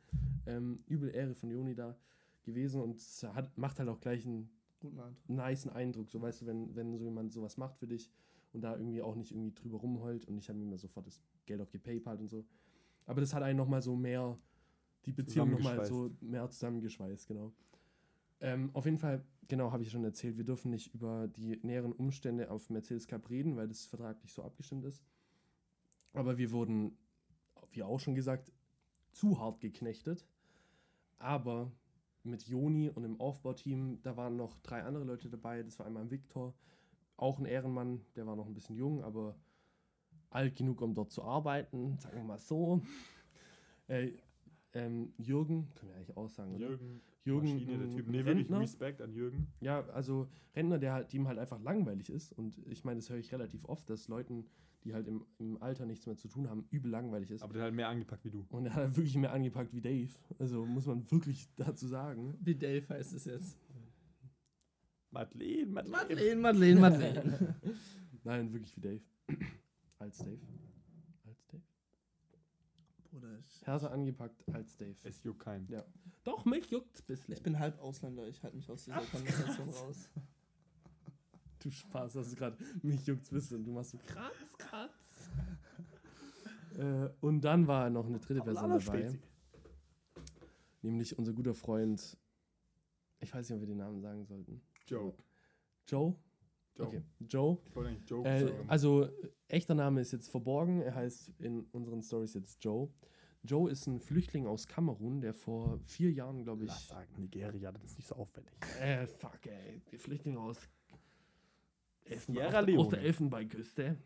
[0.47, 1.97] ähm, übel Ehre von Joni da
[2.43, 3.01] gewesen und
[3.35, 5.17] hat, macht halt auch gleich einen Guten Abend.
[5.29, 6.11] niceen Eindruck.
[6.11, 8.11] So weißt du, wenn, wenn so jemand sowas macht für dich
[8.53, 11.61] und da irgendwie auch nicht irgendwie drüber rumheult und ich habe immer sofort das Geld
[11.61, 12.45] auch gepaypalt und so.
[13.07, 14.39] Aber das hat einen nochmal so mehr,
[15.07, 17.53] die Beziehung nochmal so mehr zusammengeschweißt, genau.
[18.41, 21.93] Ähm, auf jeden Fall, genau, habe ich schon erzählt, wir dürfen nicht über die näheren
[21.93, 25.03] Umstände auf Mercedes Cup reden, weil das vertraglich so abgestimmt ist.
[26.13, 26.97] Aber wir wurden,
[27.71, 28.53] wie auch schon gesagt,
[29.13, 30.27] zu hart geknechtet.
[31.19, 31.73] Aber
[32.25, 35.63] mit Joni und im Aufbauteam, da waren noch drei andere Leute dabei.
[35.63, 36.55] Das war einmal Viktor,
[37.17, 39.37] auch ein Ehrenmann, der war noch ein bisschen jung, aber
[40.31, 42.83] alt genug, um dort zu arbeiten, sagen wir mal so.
[43.89, 44.13] Äh,
[44.75, 46.69] ähm, Jürgen, können wir eigentlich auch sagen, oder?
[46.69, 48.07] Jürgen, Jürgen, Maschine, der Typ.
[48.09, 48.61] Nee, wirklich Rentner.
[48.61, 49.53] Respekt an Jürgen.
[49.61, 52.33] Ja, also Rentner, der halt, dem halt einfach langweilig ist.
[52.33, 54.47] Und ich meine, das höre ich relativ oft, dass Leuten,
[54.85, 57.43] die halt im, im Alter nichts mehr zu tun haben, übel langweilig ist.
[57.43, 58.47] Aber der hat halt mehr angepackt wie du.
[58.51, 60.11] Und er hat halt wirklich mehr angepackt wie Dave.
[60.39, 62.37] Also muss man wirklich dazu sagen.
[62.41, 63.59] Wie Dave heißt es jetzt.
[65.11, 66.41] Madeleine, Madeleine.
[66.41, 67.55] Madeleine, Madeleine, Madeleine.
[68.25, 69.03] Nein, wirklich wie Dave.
[69.99, 70.41] als Dave.
[71.27, 71.63] Als Dave.
[73.11, 74.97] Bruder, ich, Härter angepackt als Dave.
[75.05, 75.69] Es juckt keinen.
[75.69, 75.85] Ja.
[76.25, 77.35] Doch, mich juckt's ein bisschen.
[77.35, 80.09] ich bin halb Ausländer, ich halte mich aus dieser Konversation raus.
[81.63, 83.65] Du Spaß, hast du gerade mich juckt's ein bisschen.
[83.65, 85.31] Du machst so kratz, kratz.
[86.79, 89.19] äh, und dann war noch eine dritte Person dabei.
[90.83, 92.19] Nämlich unser guter Freund.
[93.21, 94.61] Ich weiß nicht, ob wir den Namen sagen sollten.
[94.87, 95.23] Joke.
[95.87, 96.17] Joe?
[96.75, 96.87] Joe.
[96.87, 97.03] Okay.
[97.21, 97.59] Joe.
[97.69, 98.65] Ich wollte eigentlich Joke Äh, sagen.
[98.69, 99.09] also,
[99.47, 100.81] echter Name ist jetzt verborgen.
[100.81, 102.89] Er heißt in unseren Stories jetzt Joe.
[103.45, 106.71] Joe ist ein Flüchtling aus Kamerun, der vor vier Jahren, glaube ich.
[106.71, 108.51] Lass sagen, Nigeria, das ist nicht so auffällig.
[108.81, 109.83] Äh, fuck, ey.
[109.91, 110.59] Die Flüchtlinge aus,
[112.05, 112.91] Elfen, Sierra aus, der- aus Leone.
[112.91, 113.97] der Elfenbeinküste.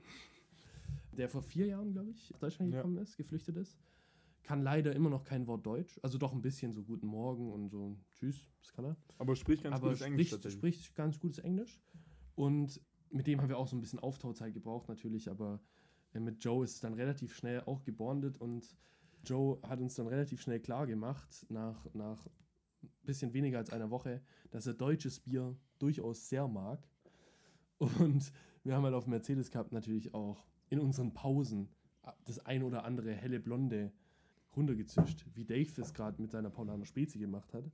[1.17, 2.79] Der vor vier Jahren, glaube ich, nach Deutschland Ja.
[2.81, 3.77] gekommen ist, geflüchtet ist.
[4.43, 5.99] Kann leider immer noch kein Wort Deutsch.
[6.03, 8.97] Also doch ein bisschen so Guten Morgen und so Tschüss, das kann er.
[9.19, 10.59] Aber sprich ganz aber gutes Englisch spricht, tatsächlich.
[10.77, 11.81] spricht ganz gutes Englisch.
[12.35, 15.61] Und mit dem haben wir auch so ein bisschen Auftauzeit gebraucht, natürlich, aber
[16.13, 18.77] äh, mit Joe ist es dann relativ schnell auch gebondet und
[19.25, 22.27] Joe hat uns dann relativ schnell klar gemacht, nach, nach
[22.83, 26.87] ein bisschen weniger als einer Woche, dass er deutsches Bier durchaus sehr mag.
[27.79, 28.33] Und
[28.65, 31.69] wir haben halt auf Mercedes gehabt natürlich auch in unseren Pausen
[32.25, 33.93] das ein oder andere helle Blonde
[34.57, 37.71] runtergezischt, wie Dave es gerade mit seiner Paulaner Spezi gemacht hat.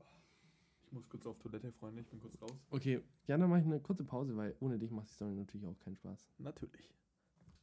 [0.84, 2.58] Ich muss kurz auf Toilette, Freunde, ich bin kurz raus.
[2.70, 5.66] Okay, ja, dann mache ich eine kurze Pause, weil ohne dich macht die Story natürlich
[5.66, 6.26] auch keinen Spaß.
[6.38, 6.94] Natürlich.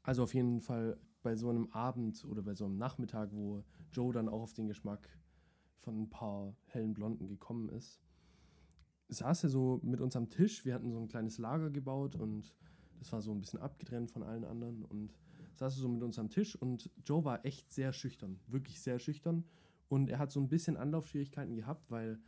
[0.01, 4.13] Also auf jeden Fall bei so einem Abend oder bei so einem Nachmittag, wo Joe
[4.13, 5.07] dann auch auf den Geschmack
[5.77, 8.01] von ein paar hellen Blonden gekommen ist,
[9.09, 10.65] saß er so mit uns am Tisch.
[10.65, 12.53] Wir hatten so ein kleines Lager gebaut und
[12.99, 15.13] das war so ein bisschen abgetrennt von allen anderen und
[15.55, 18.99] saß er so mit uns am Tisch und Joe war echt sehr schüchtern, wirklich sehr
[18.99, 19.43] schüchtern
[19.87, 22.19] und er hat so ein bisschen Anlaufschwierigkeiten gehabt, weil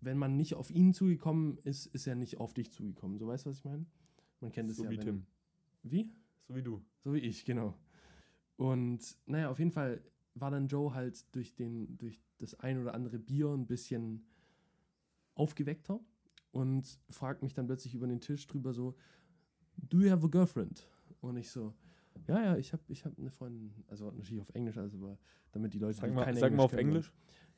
[0.00, 3.18] wenn man nicht auf ihn zugekommen ist, ist er nicht auf dich zugekommen.
[3.18, 3.84] So weißt du, was ich meine?
[4.40, 4.90] Man kennt es So ja.
[4.90, 5.26] wie wenn- Tim.
[5.82, 6.12] Wie?
[6.46, 6.82] So wie du.
[7.02, 7.74] So wie ich, genau.
[8.56, 10.02] Und naja, auf jeden Fall
[10.34, 14.24] war dann Joe halt durch, den, durch das ein oder andere Bier ein bisschen
[15.38, 16.00] aufgeweckter
[16.52, 18.94] und fragt mich dann plötzlich über den Tisch drüber so,
[19.76, 20.86] do you have a girlfriend?
[21.20, 21.74] Und ich so,
[22.26, 25.18] ja, ja, ich habe ich hab eine Freundin, also natürlich auf Englisch, also aber
[25.52, 27.12] damit die Leute, Sag mal, kein sag mal auf kennen, Englisch.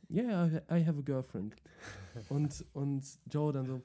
[0.09, 1.55] Ja, yeah, I have a girlfriend.
[2.29, 3.83] und, und Joe dann so,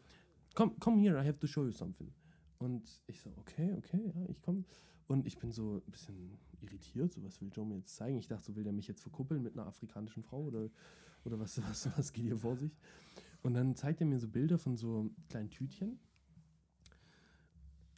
[0.55, 2.11] come, come here, I have to show you something.
[2.57, 4.63] Und ich so, okay, okay, ja, ich komme.
[5.07, 8.17] Und ich bin so ein bisschen irritiert, so was will Joe mir jetzt zeigen?
[8.17, 10.69] Ich dachte, so will der mich jetzt verkuppeln mit einer afrikanischen Frau oder,
[11.23, 12.75] oder was, was, was geht hier vor sich?
[13.45, 15.99] Und dann zeigt er mir so Bilder von so kleinen Tütchen.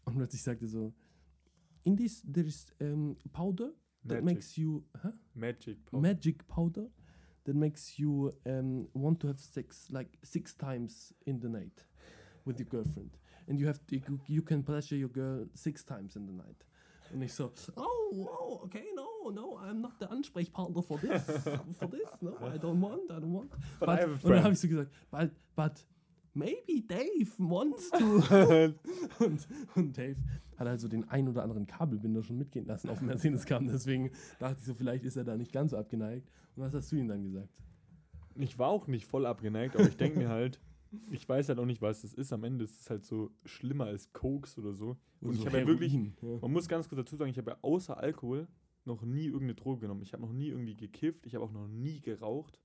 [0.04, 0.94] Und plötzlich sagt er so,
[1.84, 3.72] in this there is um, powder
[4.06, 4.26] that Magic.
[4.26, 5.14] makes you, huh?
[5.34, 6.02] Magic Powder.
[6.02, 6.90] magic powder
[7.46, 11.86] that makes you um, want to have sex like six times in the night
[12.44, 16.18] with your girlfriend and you have to, you, you can pleasure your girl six times
[16.18, 16.66] in the night
[17.14, 21.24] und ich so oh, oh okay no no I'm not the Ansprechpartner for this
[21.80, 24.60] for this no I don't want I don't want But a und dann habe ich
[24.60, 25.86] so gesagt but but
[26.34, 28.74] maybe Dave wants to
[29.26, 30.18] und, und Dave
[30.58, 33.68] hat also den ein oder anderen Kabelbinder schon mitgehen lassen auf dem Mercedes kam.
[33.68, 36.28] Deswegen dachte ich so, vielleicht ist er da nicht ganz so abgeneigt.
[36.56, 37.62] Und was hast du ihm dann gesagt?
[38.36, 40.60] Ich war auch nicht voll abgeneigt, aber ich denke mir halt,
[41.12, 42.34] ich weiß halt auch nicht, was das ist.
[42.34, 44.98] Am Ende ist es halt so schlimmer als Koks oder so.
[45.22, 47.58] Und ich so habe ja wirklich, man muss ganz kurz dazu sagen, ich habe ja
[47.62, 48.48] außer Alkohol
[48.88, 50.02] noch nie irgendeine Droge genommen.
[50.02, 52.60] Ich habe noch nie irgendwie gekifft, ich habe auch noch nie geraucht.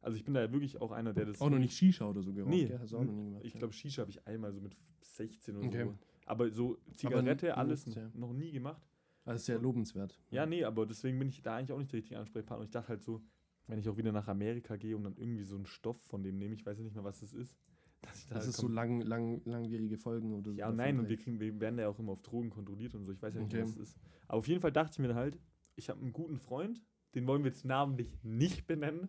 [0.00, 1.40] Also ich bin da ja wirklich auch einer, der das.
[1.40, 2.78] Auch noch nicht Shisha oder so geraucht, Nee, gell?
[2.80, 3.44] Hast du auch noch nie gemacht.
[3.44, 3.58] Ich ja.
[3.60, 5.84] glaube, Shisha habe ich einmal so mit 16 oder Okay.
[5.84, 5.94] so.
[6.26, 8.10] Aber so Zigarette, Aber alles nichts, ja.
[8.18, 8.82] noch nie gemacht.
[9.24, 10.20] Also ist sehr lobenswert.
[10.30, 12.60] Ja, nee, aber deswegen bin ich da eigentlich auch nicht der richtige Ansprechpartner.
[12.62, 13.22] Und ich dachte halt so,
[13.68, 16.38] wenn ich auch wieder nach Amerika gehe und dann irgendwie so einen Stoff von dem
[16.38, 17.56] nehme, ich weiß ja nicht mehr, was das ist.
[18.02, 20.56] Dass ich da Das halt ist so lang, lang, langwierige Folgen oder so.
[20.58, 23.12] Ja, nein, und wir, kriegen, wir werden ja auch immer auf Drogen kontrolliert und so.
[23.12, 23.62] Ich weiß ja nicht, Okay.
[23.62, 23.96] was das ist.
[24.26, 25.38] Aber auf jeden Fall dachte ich mir dann halt,
[25.76, 26.82] ich habe einen guten Freund,
[27.14, 29.08] den wollen wir jetzt namentlich nicht benennen,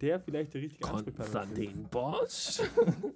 [0.00, 1.56] der vielleicht der richtige Ansprechpartner ist.
[1.56, 2.60] Konstantin Bosch.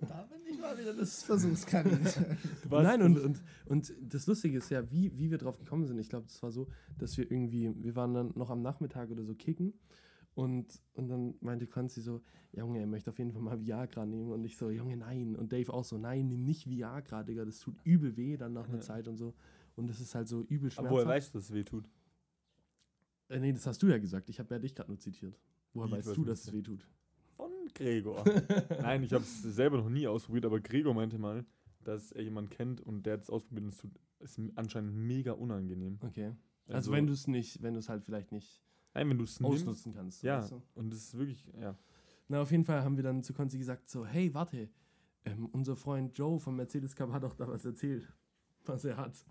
[0.08, 2.38] Da bin ich mal wieder das Versuchskaninchen.
[2.70, 5.98] Nein, und, und, und das Lustige ist ja, wie, wie wir drauf gekommen sind.
[5.98, 9.24] Ich glaube, das war so, dass wir irgendwie, wir waren dann noch am Nachmittag oder
[9.24, 9.74] so kicken
[10.34, 12.20] und, und dann meinte Konzi so,
[12.52, 15.34] Junge, er möchte auf jeden Fall mal Viagra nehmen und ich so, Junge, nein.
[15.36, 18.66] Und Dave auch so, nein, nimm nicht Viagra, Digga, das tut übel weh dann nach
[18.68, 18.82] einer Ja.
[18.82, 19.34] Zeit und so.
[19.74, 21.08] Und das ist halt so übel Aber woher schmerzhaft.
[21.08, 21.88] weißt du, dass es weh tut?
[23.28, 24.28] Äh, nee, das hast du ja gesagt.
[24.30, 25.38] Ich habe ja dich gerade nur zitiert.
[25.74, 26.86] Woher Wie, weißt du, dass es weh tut?
[27.36, 28.24] Von Gregor.
[28.80, 31.44] Nein, ich habe es selber noch nie ausprobiert, aber Gregor meinte mal,
[31.84, 35.32] dass er jemanden kennt und der hat es ausprobiert und es tut, ist anscheinend mega
[35.32, 35.98] unangenehm.
[36.00, 36.32] Okay.
[36.66, 38.62] Also, wenn du es nicht, wenn du es halt vielleicht nicht
[38.94, 39.62] Nein, wenn du es nimmst.
[39.62, 40.22] ausnutzen kannst.
[40.22, 40.62] Ja, weißt du?
[40.74, 41.78] und es ist wirklich, ja.
[42.28, 44.68] Na, auf jeden Fall haben wir dann zu Konzi gesagt, so, hey, warte,
[45.24, 48.12] ähm, unser Freund Joe vom Mercedes Cup hat doch da was erzählt,
[48.66, 49.24] was er hat.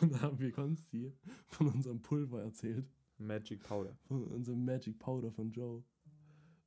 [0.00, 1.12] Und da haben wir Konzi
[1.46, 3.96] von unserem Pulver erzählt, Magic Powder.
[4.06, 5.82] von unserem Magic Powder von Joe.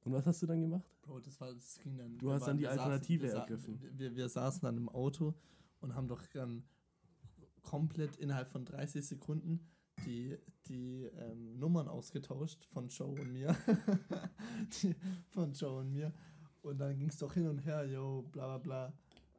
[0.04, 0.90] Und was hast du dann gemacht?
[1.04, 2.18] Bro, das war, das ging dann.
[2.18, 3.80] Du hast dann die wir saßen- Alternative wir sa- ergriffen.
[3.98, 5.34] Wir, wir saßen dann im Auto
[5.80, 6.64] und haben doch dann
[7.62, 9.60] komplett innerhalb von 30 Sekunden
[10.06, 10.36] die,
[10.68, 13.56] die ähm, Nummern ausgetauscht von Joe und mir.
[14.82, 14.96] die,
[15.30, 16.12] von Joe und mir.
[16.64, 18.94] Und dann ging es doch hin und her, yo, bla bla bla.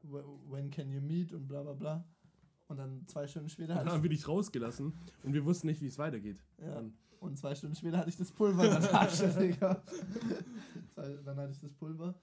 [0.05, 2.05] wh- When can you meet und bla bla bla.
[2.73, 5.83] Und dann zwei Stunden später Dann haben ich, wir dich rausgelassen und wir wussten nicht,
[5.83, 6.43] wie es weitergeht.
[6.59, 9.83] ja, Dann, und zwei Stunden später hatte ich das Pulver in der Tasche, Digga.
[10.97, 12.15] Dann hatte ich das Pulver.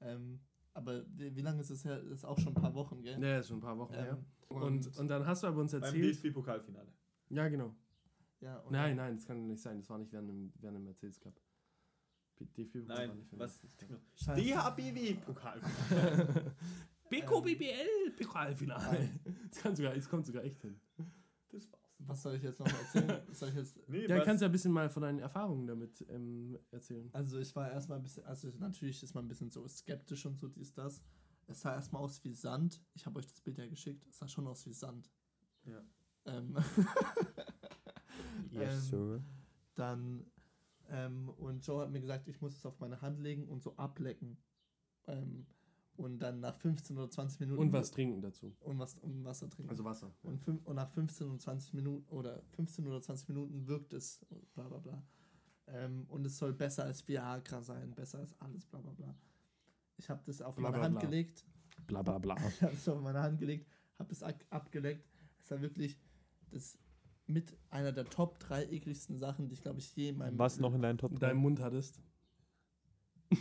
[0.00, 0.40] Ähm,
[0.74, 2.02] aber wie, lange ist es her?
[2.02, 3.22] Das ist auch schon ein paar Wochen, gell?
[3.22, 4.18] ja, ist schon ein paar Wochen her.
[4.50, 6.16] Ähm, Und, und dann hast du aber uns Beim erzählt.
[6.24, 6.92] DFB-Pokalfinale.
[7.30, 7.72] Ja, genau.
[8.40, 9.78] ja, und Nein, nein, das kann nicht sein.
[9.78, 11.40] Das war nicht während dem, während dem Mercedes Cup.
[12.40, 13.60] DFB war Nein, nicht während was?
[13.60, 14.00] dem
[17.20, 17.46] Mercedes Cup.
[17.46, 17.56] Scheiße.
[18.16, 18.98] DHBW-Pokalfinale.
[18.98, 19.08] BKBBL-Pokalfinale.
[19.50, 20.80] Das, kann sogar, das kommt sogar echt hin.
[21.50, 21.80] Das war's.
[22.04, 23.22] Was soll ich jetzt noch erzählen?
[23.32, 24.24] soll ich jetzt, Nee, Ja, was?
[24.24, 27.08] kannst du ja ein bisschen mal von deinen Erfahrungen damit ähm, erzählen.
[27.12, 30.36] also ich war erstmal ein bisschen, also natürlich ist man ein bisschen so skeptisch und
[30.38, 31.00] so dies, das.
[31.46, 32.80] Es sah erstmal aus wie Sand.
[32.94, 34.04] Ich habe euch das Bild ja geschickt.
[34.10, 35.10] Es sah schon aus wie Sand.
[35.64, 35.82] Ja.
[36.24, 36.56] Ähm,
[38.50, 39.24] Yes, Ähm, sir.
[39.74, 40.26] dann,
[40.90, 43.76] ähm, und Joe hat mir gesagt, ich muss es auf meine Hand legen und so
[43.76, 44.36] ablecken.
[45.06, 45.46] Ähm,
[45.96, 47.60] und dann nach 15 oder 20 Minuten.
[47.60, 48.54] Und was trinken dazu.
[48.60, 49.70] Und was und Wasser trinken.
[49.70, 50.12] Also Wasser.
[50.22, 54.20] Und, fün- und nach 15 und 20 Minuten oder 15 oder 20 Minuten wirkt es,
[54.54, 55.02] bla bla bla.
[55.66, 59.14] Ähm, und es soll besser als Viagra sein, besser als alles, bla bla bla.
[59.96, 61.08] Ich habe das auf Bla, meine bla, Hand bla.
[61.08, 61.44] gelegt,
[61.86, 62.36] Bla bla bla.
[62.48, 65.08] ich habe es auf meine Hand gelegt, habe es ab abgeleckt.
[65.38, 65.98] Es war wirklich
[66.50, 66.78] das
[67.26, 70.58] mit einer der Top 3 ekligsten Sachen, die ich glaube ich je in meinem Was
[70.58, 71.26] noch in deinen Top In 3?
[71.28, 72.00] deinem Mund hattest.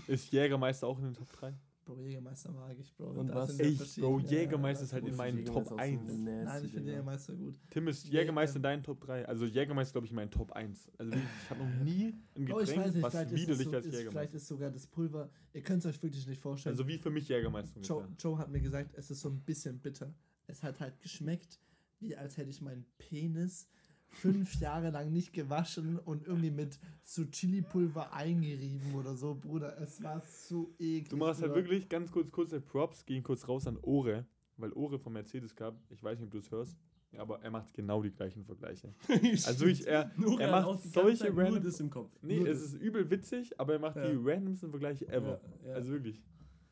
[0.08, 1.54] Ist Jägermeister auch in den Top 3?
[1.86, 3.12] Bro, Jägermeister mag ich, Bro.
[3.12, 3.60] Und was?
[3.60, 3.96] Ich.
[3.96, 5.46] Bro, Jägermeister ja, ist halt in meinen.
[5.46, 6.02] Top 1.
[6.18, 7.60] Nein, ich finde Jägermeister gut.
[7.70, 9.28] Tim ist Jägermeister ähm, dein Top 3.
[9.28, 10.92] Also Jägermeister glaube ich mein Top 1.
[10.98, 13.48] Also ich habe noch nie ein Oh, ich Getränk, weiß nicht, was vielleicht ist, es
[13.48, 14.38] widerlich so, als ist, vielleicht Jägermeister.
[14.38, 16.74] ist sogar das Pulver, ihr könnt es euch wirklich nicht vorstellen.
[16.74, 18.08] Also wie für mich Jägermeister Joe.
[18.20, 20.14] Joe hat mir gesagt, es ist so ein bisschen bitter.
[20.48, 21.60] Es hat halt geschmeckt,
[22.00, 23.68] wie als hätte ich meinen Penis
[24.12, 29.80] fünf Jahre lang nicht gewaschen und irgendwie mit so Chili-Pulver eingerieben oder so, Bruder.
[29.82, 31.10] Es war so eklig.
[31.10, 31.66] Du machst halt Bruder.
[31.66, 34.26] wirklich ganz kurz, kurze Props, gehen kurz raus an Ore,
[34.58, 36.78] weil Ore vom Mercedes Cup, ich weiß nicht, ob du es hörst,
[37.18, 38.94] aber er macht genau die gleichen Vergleiche.
[39.46, 42.12] Also wirklich, er, er macht solche Zeit nur random- das im Kopf.
[42.22, 42.74] nee, Nur es das.
[42.74, 44.10] ist übel witzig, aber er macht Ja.
[44.10, 45.42] die randomsten Vergleiche ever.
[45.64, 45.76] Ja, ja.
[45.76, 46.22] Also wirklich.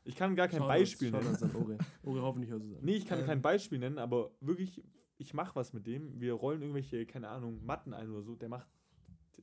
[0.05, 1.23] Ich kann gar kein Beispiel nennen.
[1.23, 1.77] Shoutouts an Ore.
[2.03, 2.83] Ore, hoffentlich hörst du es an.
[2.85, 3.25] Nee, ich kann Ähm.
[3.25, 4.81] kein Beispiel nennen, aber wirklich,
[5.19, 6.19] ich mach was mit dem.
[6.19, 8.35] Wir rollen irgendwelche, keine Ahnung, Matten ein oder so.
[8.35, 8.67] Der macht,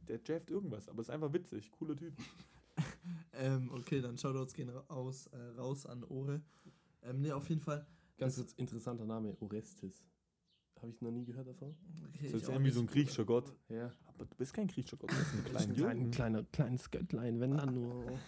[0.08, 1.70] der jafft irgendwas, aber ist einfach witzig.
[1.70, 2.14] Cooler Typ.
[3.32, 6.42] Ähm, okay, dann Shoutouts gehen aus, äh, raus an Ore.
[7.02, 7.86] Ähm, nee, auf jeden Fall.
[8.18, 10.04] Ganz kurz, interessanter Name, Orestes.
[10.80, 11.74] Habe ich noch nie gehört davon.
[12.08, 13.54] Okay, Das ich ist irgendwie so ein griechischer Gott.
[13.68, 13.92] Ja.
[14.06, 17.40] Aber du bist kein griechischer Gott, du bist ein Ein kleiner klein, kleiner, kleines Göttlein,
[17.40, 18.04] wenn dann nur.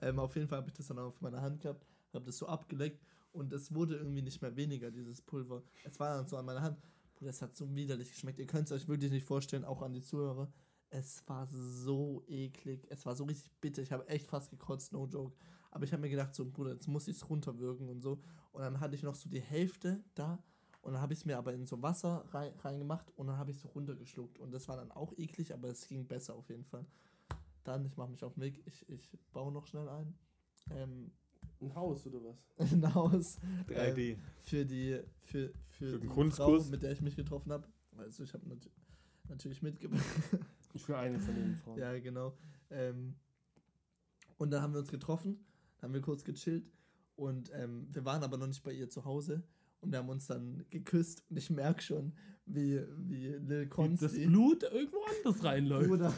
[0.00, 2.46] Ähm, auf jeden Fall habe ich das dann auf meiner Hand gehabt, habe das so
[2.46, 5.62] abgeleckt und es wurde irgendwie nicht mehr weniger, dieses Pulver.
[5.84, 6.78] Es war dann so an meiner Hand.
[7.14, 8.38] Bruder, es hat so widerlich geschmeckt.
[8.38, 10.52] Ihr könnt es euch wirklich nicht vorstellen, auch an die Zuhörer.
[10.90, 12.86] Es war so eklig.
[12.88, 13.82] Es war so richtig bitter.
[13.82, 15.36] Ich habe echt fast gekotzt, no joke.
[15.70, 18.20] Aber ich habe mir gedacht, so, Bruder, jetzt muss ich es runterwirken und so.
[18.52, 20.42] Und dann hatte ich noch so die Hälfte da.
[20.80, 23.50] Und dann habe ich es mir aber in so Wasser rein, reingemacht und dann habe
[23.50, 24.38] ich es so runtergeschluckt.
[24.38, 26.86] Und das war dann auch eklig, aber es ging besser auf jeden Fall.
[27.64, 30.14] Dann, ich mache mich auf den Weg, ich, ich baue noch schnell ein.
[30.70, 31.10] Ähm,
[31.60, 32.46] Ein Haus oder was?
[32.72, 34.16] ein Haus 3D.
[34.40, 37.66] für die, für, für, Für den die Frau, mit der ich mich getroffen habe.
[37.96, 38.68] Also ich habe nat
[39.28, 40.04] natürlich mitgebracht.
[40.76, 41.78] Für eine von den Frauen.
[41.78, 42.36] ja, genau.
[42.70, 43.16] Ähm,
[44.36, 45.44] und dann haben wir uns getroffen,
[45.82, 46.70] haben wir kurz gechillt
[47.16, 49.42] und ähm, wir waren aber noch nicht bei ihr zu Hause
[49.80, 52.12] und wir haben uns dann geküsst und ich merke schon,
[52.46, 55.88] wie, wie Lil Wie das Consti, Blut irgendwo anders reinläuft.
[55.88, 56.14] Bruder,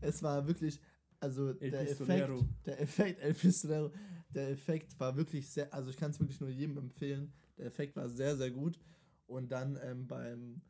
[0.00, 0.80] es war wirklich,
[1.20, 2.34] also El der Pistolero.
[2.34, 3.92] Effekt, der Effekt, El Pistolero,
[4.30, 7.96] der Effekt war wirklich sehr, also ich kann es wirklich nur jedem empfehlen, der Effekt
[7.96, 8.78] war sehr, sehr gut.
[9.26, 10.60] Und dann ähm, beim,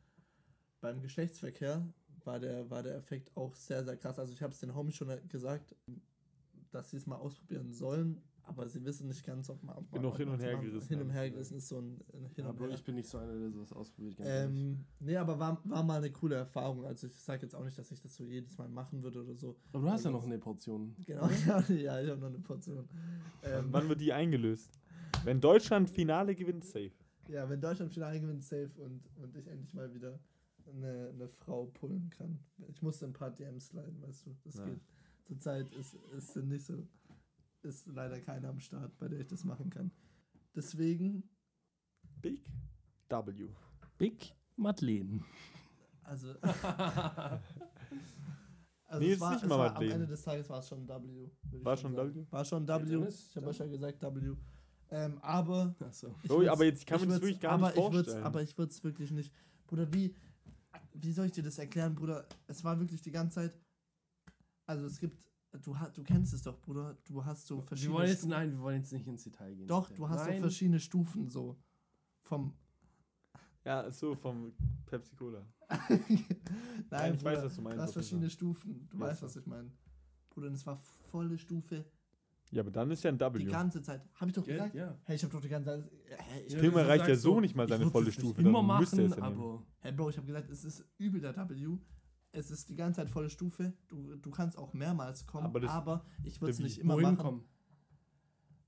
[0.79, 1.85] beim Geschlechtsverkehr
[2.23, 4.95] war der, war der Effekt auch sehr, sehr krass, also ich habe es den Homies
[4.95, 5.75] schon gesagt,
[6.71, 9.75] dass sie es mal ausprobieren sollen, aber sie wissen nicht ganz, ob man.
[9.77, 12.25] Ob bin noch hin und her gerissen, Hin und her gerissen ist so ein ein
[12.35, 12.75] Hin und Aber her.
[12.75, 14.17] ich bin nicht so einer, der sowas ausprobiert.
[14.17, 14.29] ganz.
[14.29, 16.85] Ähm, nee, aber war, war mal eine coole Erfahrung.
[16.85, 19.35] Also ich sage jetzt auch nicht, dass ich das so jedes Mal machen würde oder
[19.35, 19.55] so.
[19.73, 20.95] Aber du hast ja also- noch eine Portion.
[21.05, 22.87] Genau, ja, ja ich habe noch eine Portion.
[23.43, 24.79] Ähm, Wann wird die eingelöst?
[25.23, 26.91] Wenn Deutschland Finale gewinnt, safe.
[27.27, 30.19] ja, wenn Deutschland Finale gewinnt, safe und, und ich endlich mal wieder
[30.67, 32.39] eine, eine Frau pullen kann.
[32.69, 34.35] Ich musste ein paar DMs leiden, weißt du.
[34.43, 34.65] Das Ja.
[34.65, 34.81] geht.
[35.23, 36.73] Zurzeit ist, ist sind nicht so,
[37.65, 39.91] ist leider keiner am Start, bei der ich das machen kann.
[40.55, 41.29] Deswegen,
[42.21, 42.49] Big
[43.09, 43.47] W.
[43.97, 45.21] Big Madeleine.
[46.03, 46.33] also.
[46.41, 47.41] also
[48.99, 49.93] Nee, es war, nicht es mal war, am Madeleine.
[49.95, 51.29] Ende des Tages war es schon W.
[51.63, 52.15] War schon sagen.
[52.15, 52.25] W?
[52.31, 53.07] War schon W.
[53.07, 54.35] ich habe ja gesagt W.
[54.91, 56.15] Ähm, aber Achso.
[56.21, 58.23] Ich Oh, aber jetzt kann ich man das wirklich gar aber nicht vorstellen.
[58.23, 59.33] aber ich würde es wirklich nicht.
[59.65, 60.15] Bruder, wie,
[60.93, 62.27] wie soll ich dir das erklären, Bruder?
[62.47, 63.59] Es war wirklich die ganze Zeit.
[64.67, 66.97] Also es gibt, du, ha- du kennst es doch, Bruder.
[67.05, 67.95] Du hast so Wir verschiedene.
[67.95, 68.29] wollen jetzt, Stufen.
[68.31, 69.67] nein, wir wollen jetzt nicht ins Detail gehen.
[69.67, 70.39] Doch, du hast doch Nein.
[70.41, 71.57] verschiedene Stufen so.
[72.23, 72.53] Vom.
[73.63, 74.53] ja, so vom
[74.85, 75.45] Pepsi Cola.
[75.69, 75.99] Nein,
[76.89, 78.29] Nein, ich weiß, Bruder, was du meinst, Du hast verschiedene.
[78.29, 78.87] Stufen.
[78.89, 79.25] Du Ja, weißt, so.
[79.25, 79.71] was ich meine.
[80.29, 81.85] Bruder, das war volle Stufe.
[82.51, 83.39] Ja, aber dann ist ja ein W.
[83.39, 84.07] Die ganze Zeit.
[84.13, 84.55] Habe ich doch Gell?
[84.57, 84.75] gesagt?
[84.75, 84.97] Ja.
[85.03, 85.91] Hey, ich habe doch die ganze Zeit.
[86.19, 89.07] Hey, ich, du erreicht ja so nicht mal seine volle Stufe, Immer dann müsste er
[89.09, 89.41] machen, es ja nehmen.
[89.41, 91.77] aber Hey Bro, ich habe gesagt, es ist übel der W.
[92.35, 93.73] Es ist die ganze Zeit volle Stufe.
[93.87, 97.17] Du, du kannst auch mehrmals kommen, Aber aber, ich würde es nicht immer wohin machen.
[97.17, 97.45] kommen?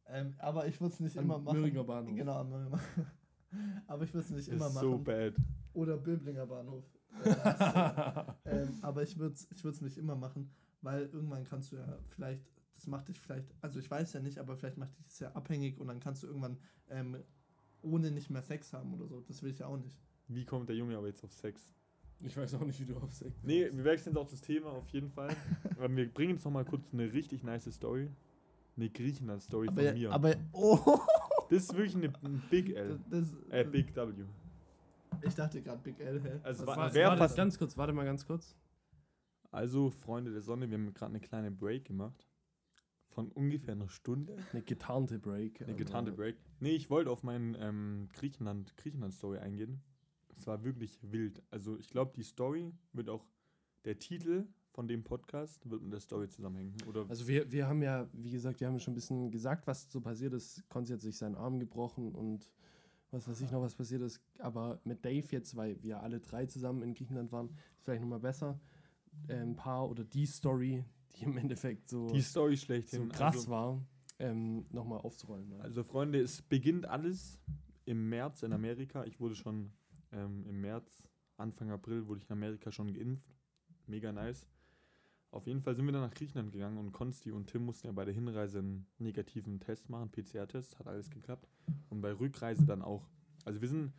[0.06, 1.60] Ähm, aber ich würde es nicht Am immer machen.
[1.60, 2.15] Möhringer Bahnhof.
[2.15, 2.80] Genau, am Möhringer
[3.88, 4.80] Aber ich würde es nicht immer machen.
[4.80, 5.36] so bad.
[5.73, 6.84] Oder Böblinger Bahnhof.
[7.23, 10.51] Äh, äh, ähm, aber ich würde es ich würd's nicht immer machen,
[10.82, 14.38] weil irgendwann kannst du ja vielleicht, das macht dich vielleicht, also ich weiß ja nicht,
[14.38, 17.17] aber vielleicht macht dich das ja abhängig und dann kannst du irgendwann ähm,
[17.82, 19.21] ohne nicht mehr Sex haben oder so.
[19.21, 19.99] Das will ich ja auch nicht.
[20.27, 21.71] Wie kommt der Junge aber jetzt auf Sex?
[22.21, 24.69] Ich weiß auch nicht, wie du auf Sekt Nee, wir wechseln jetzt auch das Thema
[24.71, 25.36] auf jeden Fall.
[25.77, 28.10] aber wir bringen jetzt nochmal kurz eine richtig nice Story.
[28.75, 30.12] Eine Griechenland-Story von mir.
[30.12, 30.99] aber oh,
[31.49, 32.99] das ist wirklich eine, ein Big L.
[33.10, 34.12] das, Äh, Big W.
[35.23, 36.39] Ich dachte gerade Big L, hä?
[36.43, 36.93] Also war- war's?
[36.93, 38.56] wer warte, fast- ganz kurz, warte mal ganz kurz.
[39.49, 42.27] Also, Freunde der Sonne, wir haben gerade eine kleine Break gemacht.
[43.10, 44.36] Von ungefähr einer Stunde.
[44.51, 45.62] Eine getarnte Break.
[45.62, 46.36] Eine getarnte Break.
[46.60, 49.82] Nee, ich wollte auf meinen ähm, Griechenland, Griechenland-Story eingehen.
[50.38, 51.41] Es war wirklich wild.
[51.50, 53.26] Also ich glaube, die Story wird auch,
[53.86, 56.76] der Titel von dem Podcast wird mit der Story zusammenhängen.
[56.88, 59.65] Oder Also wir, wir haben ja, wie gesagt, wir haben ja schon ein bisschen gesagt,
[59.65, 60.67] was so passiert ist.
[60.69, 62.52] Konzi hat sich seinen Arm gebrochen und
[63.10, 64.21] was weiß ich noch, was passiert ist.
[64.38, 68.19] Aber mit Dave jetzt, weil wir alle drei zusammen in Griechenland waren, ist vielleicht nochmal
[68.19, 68.60] besser.
[69.28, 70.84] Äh, ein paar oder die Story,
[71.15, 73.10] die im Endeffekt so, die Story so schlechthin.
[73.10, 73.86] krass also, war,
[74.19, 75.60] ähm, nochmal aufzurollen.
[75.60, 77.39] Also Freunde, es beginnt alles
[77.86, 79.06] im März in Amerika.
[79.06, 79.71] Ich wurde schon
[80.12, 81.04] ähm, im März,
[81.38, 83.36] Anfang April, wurde ich in Amerika schon geimpft.
[83.86, 84.48] Mega nice.
[85.32, 87.93] Auf jeden Fall sind wir dann nach Griechenland gegangen und Konsti und Tim mussten ja
[87.93, 91.50] bei der Hinreise einen negativen Test machen, PCR-Test, hat alles geklappt.
[91.89, 93.08] Und bei Rückreise dann auch.
[93.43, 93.93] Also wir sind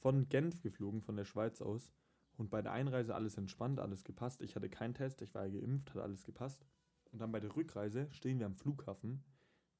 [0.00, 1.92] von Genf geflogen, von der Schweiz aus.
[2.36, 4.42] Und bei der Einreise alles entspannt, alles gepasst.
[4.42, 6.66] Ich hatte keinen Test, ich war ja geimpft, hat alles gepasst.
[7.12, 9.22] Und dann bei der Rückreise stehen wir am Flughafen.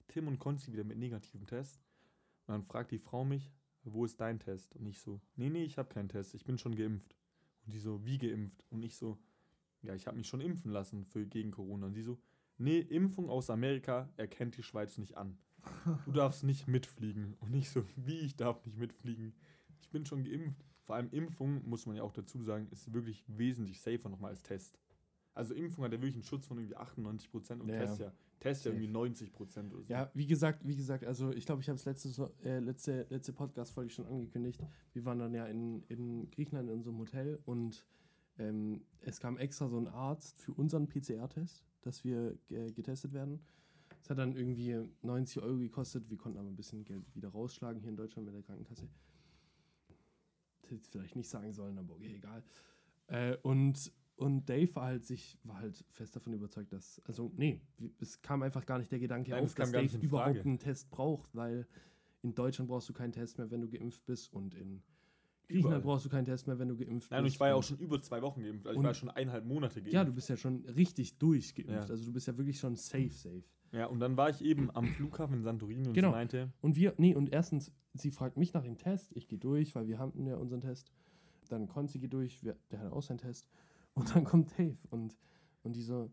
[0.08, 1.80] Tim und Konsti wieder mit negativem Test.
[2.46, 3.50] Und dann fragt die Frau mich,
[3.84, 4.74] wo ist dein Test?
[4.76, 7.16] Und ich so, nee, nee, ich habe keinen Test, ich bin schon geimpft.
[7.64, 8.64] Und die so, wie geimpft?
[8.70, 9.18] Und ich so,
[9.82, 11.86] ja, ich habe mich schon impfen lassen für gegen Corona.
[11.86, 12.18] Und die so,
[12.58, 15.38] nee, Impfung aus Amerika erkennt die Schweiz nicht an.
[16.06, 17.34] Du darfst nicht mitfliegen.
[17.40, 19.34] Und ich so, wie ich darf nicht mitfliegen?
[19.80, 20.64] Ich bin schon geimpft.
[20.84, 24.42] Vor allem Impfung, muss man ja auch dazu sagen, ist wirklich wesentlich safer nochmal als
[24.42, 24.78] Test.
[25.34, 28.66] Also Impfung hat ja wirklich einen Schutz von irgendwie 98% und Ja, Test ja, Test
[28.66, 29.92] irgendwie 90% oder so.
[29.92, 33.32] Ja, wie gesagt, wie gesagt, also ich glaube, ich habe es letzte, äh, letzte, letzte
[33.32, 34.60] Podcast-Folge schon angekündigt.
[34.92, 37.86] Wir waren dann ja in, in Griechenland in so einem Hotel und
[38.38, 43.40] ähm, es kam extra so ein Arzt für unseren PCR-Test, dass wir äh, getestet werden.
[44.02, 46.10] Es hat dann irgendwie 90 Euro gekostet.
[46.10, 48.88] Wir konnten aber ein bisschen Geld wieder rausschlagen hier in Deutschland mit der Krankenkasse.
[50.62, 52.42] Hätte ich vielleicht nicht sagen sollen, aber okay, egal.
[53.06, 57.60] Äh, und, und Dave war halt sich, war halt fest davon überzeugt, dass, also nee,
[58.00, 61.34] es kam einfach gar nicht der Gedanke Nein, auf, dass Dave überhaupt einen Test braucht,
[61.34, 61.66] weil
[62.22, 64.82] in Deutschland brauchst du keinen Test mehr, wenn du geimpft bist und in
[65.48, 67.34] Griechenland brauchst du keinen Test mehr, wenn du geimpft Nein, und bist.
[67.36, 68.66] ich war ja auch schon über zwei Wochen geimpft.
[68.66, 69.92] Also ich war ja schon eineinhalb Monate geimpft.
[69.92, 71.88] Ja, du bist ja schon richtig durchgeimpft.
[71.88, 71.90] Ja.
[71.90, 73.42] Also du bist ja wirklich schon safe, safe.
[73.72, 76.08] Ja, und dann war ich eben am Flughafen in Santorini und Genau.
[76.10, 79.38] sie meinte, Und wir, nee, und erstens, sie fragt mich nach dem Test, ich gehe
[79.38, 80.92] durch, weil wir hatten ja unseren Test.
[81.48, 83.48] Dann Konzi geht durch, wir, der hat auch seinen Test.
[83.94, 85.16] Und dann kommt Dave und,
[85.62, 86.10] und die so,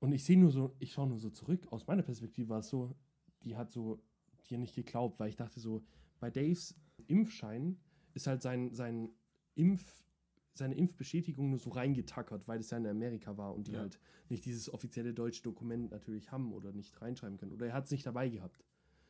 [0.00, 2.68] und ich sehe nur so, ich schaue nur so zurück, aus meiner Perspektive war es
[2.68, 2.94] so,
[3.42, 4.00] die hat so
[4.48, 5.84] dir nicht geglaubt, weil ich dachte so,
[6.20, 6.74] bei Daves
[7.06, 7.78] Impfschein
[8.14, 9.10] ist halt sein, sein
[9.54, 10.02] Impf,
[10.54, 13.80] seine Impfbestätigung nur so reingetackert, weil es ja in Amerika war und die Ja.
[13.80, 13.98] halt
[14.28, 17.52] nicht dieses offizielle deutsche Dokument natürlich haben oder nicht reinschreiben können.
[17.52, 18.64] Oder er hat es nicht dabei gehabt.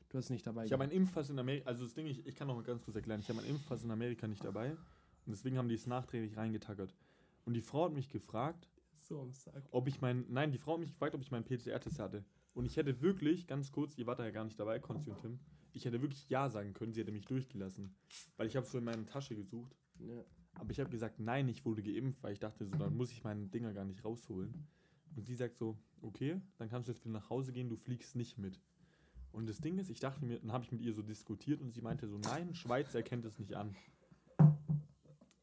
[0.09, 2.27] Du hast es nicht dabei Ich habe meinen Impfpass in Amerika, also das Ding, ich,
[2.27, 4.73] ich kann noch mal ganz kurz erklären, ich habe meinen Impfpass in Amerika nicht dabei
[4.73, 4.79] und
[5.33, 6.95] deswegen haben die es nachträglich reingetackert.
[7.49, 8.69] Und die Frau hat mich gefragt,
[9.01, 9.27] So
[9.71, 12.23] ob ich mein, nein, die Frau hat mich gefragt, ob ich meinen PCR-Test hatte.
[12.53, 15.19] Und ich hätte wirklich, ganz kurz, ihr wart da ja gar nicht dabei, Konsti und
[15.19, 15.39] Tim,
[15.73, 17.97] ich hätte wirklich Ja sagen können, sie hätte mich durchgelassen.
[18.37, 19.75] Weil ich habe so in meiner Tasche gesucht.
[19.99, 20.23] Ja.
[20.57, 23.25] Aber ich habe gesagt, nein, ich wurde geimpft, weil ich dachte, so, dann muss ich
[23.25, 24.67] meine Dinger gar nicht rausholen.
[25.17, 28.15] Und sie sagt so, okay, dann kannst du jetzt wieder nach Hause gehen, du fliegst
[28.15, 28.61] nicht mit.
[29.33, 31.73] Und das Ding ist, ich dachte mir, dann habe ich mit ihr so diskutiert und
[31.73, 33.75] sie meinte so, nein, Schweiz erkennt es nicht an.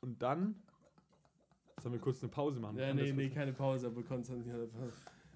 [0.01, 0.61] Und dann,
[1.85, 2.79] sollen wir kurz eine Pause machen?
[2.79, 4.91] Ja, nee, nee, keine Pause, aber Konstantin hat einfach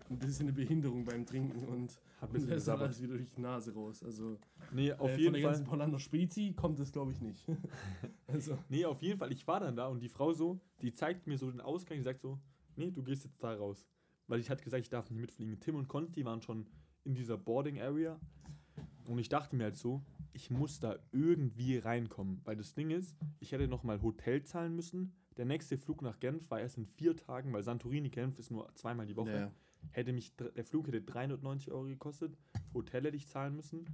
[0.09, 3.17] ein bisschen eine Behinderung beim Trinken und, Hat ein und bisschen lässt dann alles wieder
[3.17, 4.03] durch die Nase raus.
[4.03, 4.39] Also
[4.71, 5.51] Nee, auf äh, von jeden der Fall.
[5.51, 7.45] ganzen Polaner Spezi kommt es, glaube ich, nicht.
[8.27, 9.31] also, Nee, auf jeden Fall.
[9.31, 12.03] Ich war dann da und die Frau so, die zeigt mir so den Ausgang, die
[12.03, 12.39] sagt so,
[12.75, 13.85] nee, du gehst jetzt da raus.
[14.25, 15.59] Weil ich hatte gesagt, ich darf nicht mitfliegen.
[15.59, 16.65] Tim und Conti waren schon
[17.03, 18.19] in dieser Boarding Area
[19.07, 22.41] und ich dachte mir halt so, ich muss da irgendwie reinkommen.
[22.43, 25.13] Weil das Ding ist, ich hätte nochmal Hotel zahlen müssen.
[25.39, 28.69] Der nächste Flug nach Genf war erst in vier Tagen, weil Santorini Genf ist nur
[28.75, 29.31] zweimal die Woche.
[29.33, 29.51] ja.
[29.91, 32.37] Hätte mich, der Flug hätte 390 Euro gekostet,
[32.73, 33.85] Hotel hätte ich zahlen müssen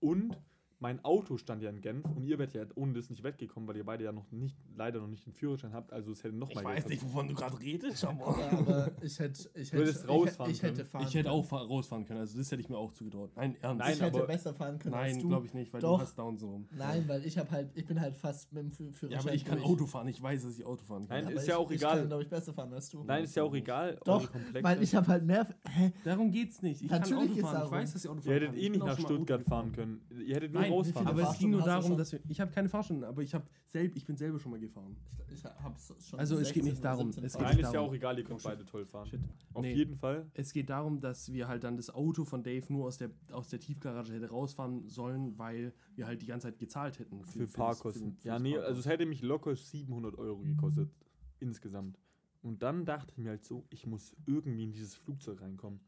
[0.00, 0.40] und
[0.80, 3.76] mein Auto stand ja in Genf und ihr werdet ja ohne das nicht weggekommen, weil
[3.76, 6.48] ihr beide ja noch nicht, leider noch nicht den Führerschein habt, also es hätte noch
[6.48, 8.36] Ich mal weiß nicht, wovon du gerade redest, aber.
[8.40, 10.88] Ja, aber ich hätte, ich hätte, ich, rausfahren ich hätte können.
[10.88, 13.30] fahren Ich hätte auch fahr- rausfahren können, also das hätte ich mir auch zugetraut.
[13.36, 13.78] Nein, ernst.
[13.78, 15.98] Nein, ich hätte aber- besser fahren können als Nein, glaube ich nicht, weil Doch.
[15.98, 16.66] du hast Down-Syndrom.
[16.76, 19.10] Nein, weil ich habe halt, ich bin halt fast mit dem Fü- Führerschein.
[19.10, 19.68] Ja, aber ich kann durch.
[19.70, 20.08] Auto fahren.
[20.08, 21.18] Ich weiß, dass ich Auto fahren kann.
[21.18, 21.98] Nein, Aber ist ich, ja auch Ich egal.
[21.98, 23.04] kann, glaube ich, besser fahren als du.
[23.04, 23.98] Nein, ist ja auch egal.
[24.04, 24.30] Doch.
[24.62, 25.46] Weil ich habe halt mehr.
[25.68, 25.92] Hä?
[26.04, 26.82] Darum geht's nicht.
[26.82, 27.54] Ich Natürlich kann Auto fahren.
[27.54, 27.70] Ich darum.
[27.72, 28.56] weiß, dass ich Auto ihr fahren hättet kann.
[28.56, 30.00] eh Ich nicht bin auch nach Stuttgart fahren können.
[30.26, 32.20] Ihr hättet nur Rausfahren aber es ging nur darum, dass wir.
[32.28, 34.96] Ich habe keine Fahrstunden, aber ich habe selb, ich bin selber schon mal gefahren.
[35.28, 36.18] Ich, ich hab's schon.
[36.18, 37.88] Also es geht 16 nicht darum, 17 es geht Nein, nicht ist ja darum.
[37.90, 39.06] auch egal, ihr könnt Oh, beide toll fahren.
[39.08, 39.20] Shit.
[39.54, 39.74] Auf Nee.
[39.74, 40.30] jeden Fall.
[40.34, 43.48] Es geht darum, dass wir halt dann das Auto von Dave nur aus der, aus
[43.48, 47.22] der Tiefgarage hätte rausfahren sollen, weil wir halt die ganze Zeit gezahlt hätten.
[47.24, 48.16] Für das- Fahrkosten.
[48.16, 50.90] für ja, das nee, also es hätte mich locker 700 Euro gekostet.
[51.38, 51.98] Insgesamt.
[52.42, 55.80] Und dann dachte ich mir halt so, ich muss irgendwie in dieses Flugzeug reinkommen.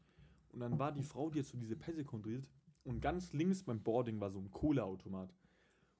[0.51, 2.47] Und dann war die Frau, die jetzt so diese Pässe kontrolliert.
[2.83, 5.33] Und ganz links beim Boarding war so ein Cola-Automat.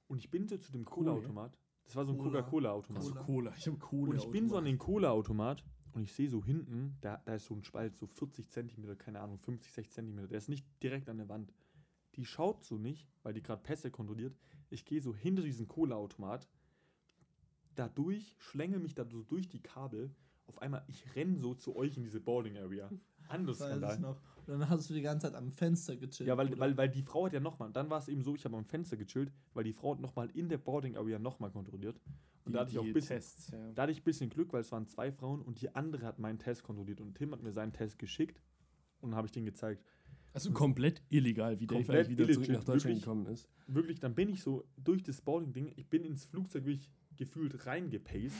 [0.08, 1.12] Und ich bin so zu dem Cola?
[1.12, 1.58] Cola-Automat.
[1.86, 2.41] Das war so ein Cola.
[2.41, 3.02] Coca-Cola-Automat.
[3.02, 3.26] Also Cola.
[3.26, 3.54] Cola.
[3.58, 4.12] Ich habe Cola.
[4.12, 7.46] Und ich bin so an den Cola-Automat und ich sehe so hinten, da, da ist
[7.46, 10.28] so ein Spalt, so 40 Zentimeter, keine Ahnung, 50, 60 Zentimeter.
[10.28, 11.54] Der ist nicht direkt an der Wand.
[12.15, 14.36] Die schaut so nicht, weil die gerade Pässe kontrolliert.
[14.69, 16.48] Ich gehe so hinter diesen Cola-Automat,
[17.76, 20.13] dadurch, schlängel mich da so durch die Kabel.
[20.46, 22.89] Auf einmal, ich renne so zu euch in diese Boarding Area.
[23.29, 24.19] Anderes Weiß ich noch.
[24.45, 26.27] Und dann hast du die ganze Zeit am Fenster gechillt.
[26.27, 26.59] Ja, weil, oder?
[26.59, 28.65] weil, weil die Frau hat ja nochmal, dann war es eben so, ich habe am
[28.65, 31.99] Fenster gechillt, weil die Frau hat nochmal in der Boarding Area nochmal kontrolliert.
[32.45, 33.51] Und da hatte ich auch ein bisschen, Tests.
[33.51, 33.71] Ja.
[33.71, 36.19] da hatte ich ein bisschen Glück, weil es waren zwei Frauen und die andere hat
[36.19, 38.41] meinen Test kontrolliert und Tim hat mir seinen Test geschickt
[38.99, 39.81] und dann habe ich den gezeigt.
[40.33, 43.01] Also komplett illegal, wie Dave Komplett eigentlich wieder zurück nach Deutschland wirklich.
[43.01, 43.47] gekommen ist.
[43.67, 48.36] Wirklich, dann bin ich so durch das Boarding-Ding, ich bin ins Flugzeug wirklich gefühlt reingepaced.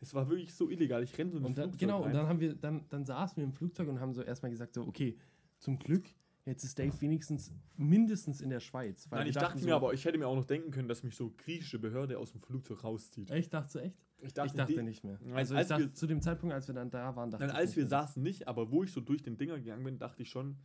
[0.00, 2.06] Es war wirklich so illegal, ich renne so ins Flugzeug genau, rein.
[2.06, 4.74] und dann haben wir, dann, dann saßen wir im Flugzeug und haben so erstmal gesagt,
[4.74, 5.16] so, okay,
[5.58, 6.04] zum Glück,
[6.44, 9.08] jetzt ist Dave wenigstens mindestens in der Schweiz.
[9.10, 11.16] Nein, ich dachte so, mir aber, ich hätte mir auch noch denken können, dass mich
[11.16, 13.30] so griechische Behörde aus dem Flugzeug rauszieht.
[13.30, 13.96] Echt, dachte du echt?
[14.20, 15.18] Ich ich dachte die- nicht mehr.
[15.34, 17.58] Also als dachte, wir- zu dem Zeitpunkt, als wir dann da waren, dachte Nein, ich
[17.60, 17.90] als wir mehr.
[17.90, 20.56] saßen nicht, aber wo ich so durch den Dinger gegangen bin, dachte ich schon,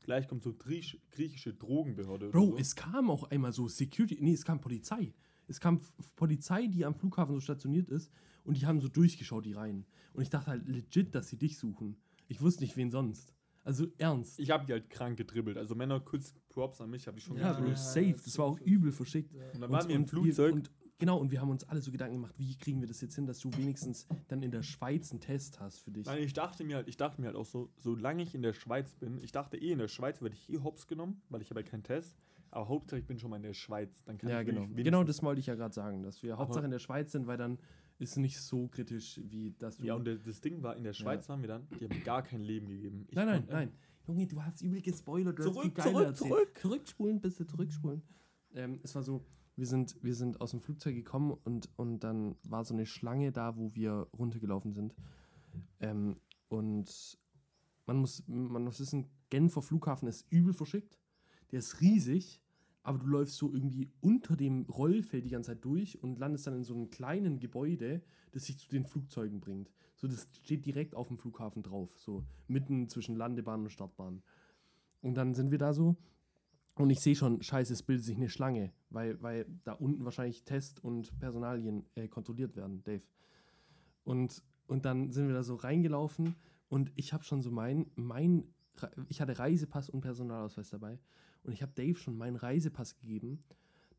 [0.00, 2.30] gleich kommt so griechisch, griechische Drogenbehörde.
[2.30, 2.56] Bro, so.
[2.58, 5.14] es kam auch einmal so Security, nee, es kam Polizei.
[5.48, 5.80] Es kam
[6.16, 8.10] Polizei, die am Flughafen so stationiert ist
[8.44, 9.86] und die haben so durchgeschaut, die rein.
[10.12, 11.96] Und ich dachte halt legit, dass sie dich suchen.
[12.28, 13.34] Ich wusste nicht, wen sonst.
[13.64, 14.40] Also ernst.
[14.40, 15.56] Ich habe die halt krank gedribbelt.
[15.56, 17.76] Also Männer, kurz Props an mich, habe ich schon ja, gedribbelt.
[17.76, 18.16] Bro, safe.
[18.24, 19.32] Das war auch übel verschickt.
[19.54, 20.54] Und dann waren wir im und Flugzeug.
[20.54, 23.14] und, genau, und wir haben uns alle so Gedanken gemacht, wie kriegen wir das jetzt
[23.14, 26.06] hin, dass du wenigstens dann in der Schweiz einen Test hast für dich.
[26.06, 28.52] Nein, ich dachte mir halt, ich dachte mir halt auch so, solange ich in der
[28.52, 31.50] Schweiz bin, ich dachte eh, in der Schweiz werde ich eh hops genommen, weil ich
[31.50, 32.16] habe ja keinen Test.
[32.50, 34.04] Aber Hauptsache ich bin schon mal in der Schweiz.
[34.04, 34.66] Dann kann ja, ich genau.
[34.74, 37.38] Genau das wollte ich ja gerade sagen, dass wir Hauptsache in der Schweiz sind, weil
[37.38, 37.58] dann
[37.98, 39.86] ist nicht so kritisch, wie dass du.
[39.86, 42.40] Ja, und das Ding war, in der Schweiz waren wir dann, die haben gar kein
[42.40, 43.06] Leben gegeben.
[43.08, 43.72] Ich nein, nein, nein.
[44.06, 45.38] Junge, du hast übel gespoilert.
[45.38, 46.28] Du hast Zurück, geiler zurück, erzählt.
[46.28, 46.58] zurück.
[46.60, 48.02] Zurückspulen, bitte zurückspulen.
[48.54, 49.24] Ähm, es war so,
[49.56, 53.32] wir sind, wir sind aus dem Flugzeug gekommen und, und dann war so eine Schlange
[53.32, 54.94] da, wo wir runtergelaufen sind.
[55.80, 56.16] Ähm,
[56.48, 57.18] und
[57.86, 60.98] man muss, man muss wissen, Genfer Flughafen ist übel verschickt.
[61.50, 62.42] Der ist riesig,
[62.82, 66.54] aber du läufst so irgendwie unter dem Rollfeld die ganze Zeit durch und landest dann
[66.54, 68.02] in so einem kleinen Gebäude,
[68.32, 69.70] das sich zu den Flugzeugen bringt.
[69.94, 74.22] So, das steht direkt auf dem Flughafen drauf, so mitten zwischen Landebahn und Startbahn.
[75.00, 75.96] Und dann sind wir da so
[76.74, 80.42] und ich sehe schon, scheiße, es bildet sich eine Schlange, weil, weil da unten wahrscheinlich
[80.44, 83.02] Test und Personalien äh, kontrolliert werden, Dave.
[84.04, 86.34] Und, und dann sind wir da so reingelaufen
[86.68, 88.44] und ich habe schon so mein, mein,
[89.08, 90.98] ich hatte Reisepass und Personalausweis dabei
[91.44, 93.42] und ich habe Dave schon meinen Reisepass gegeben,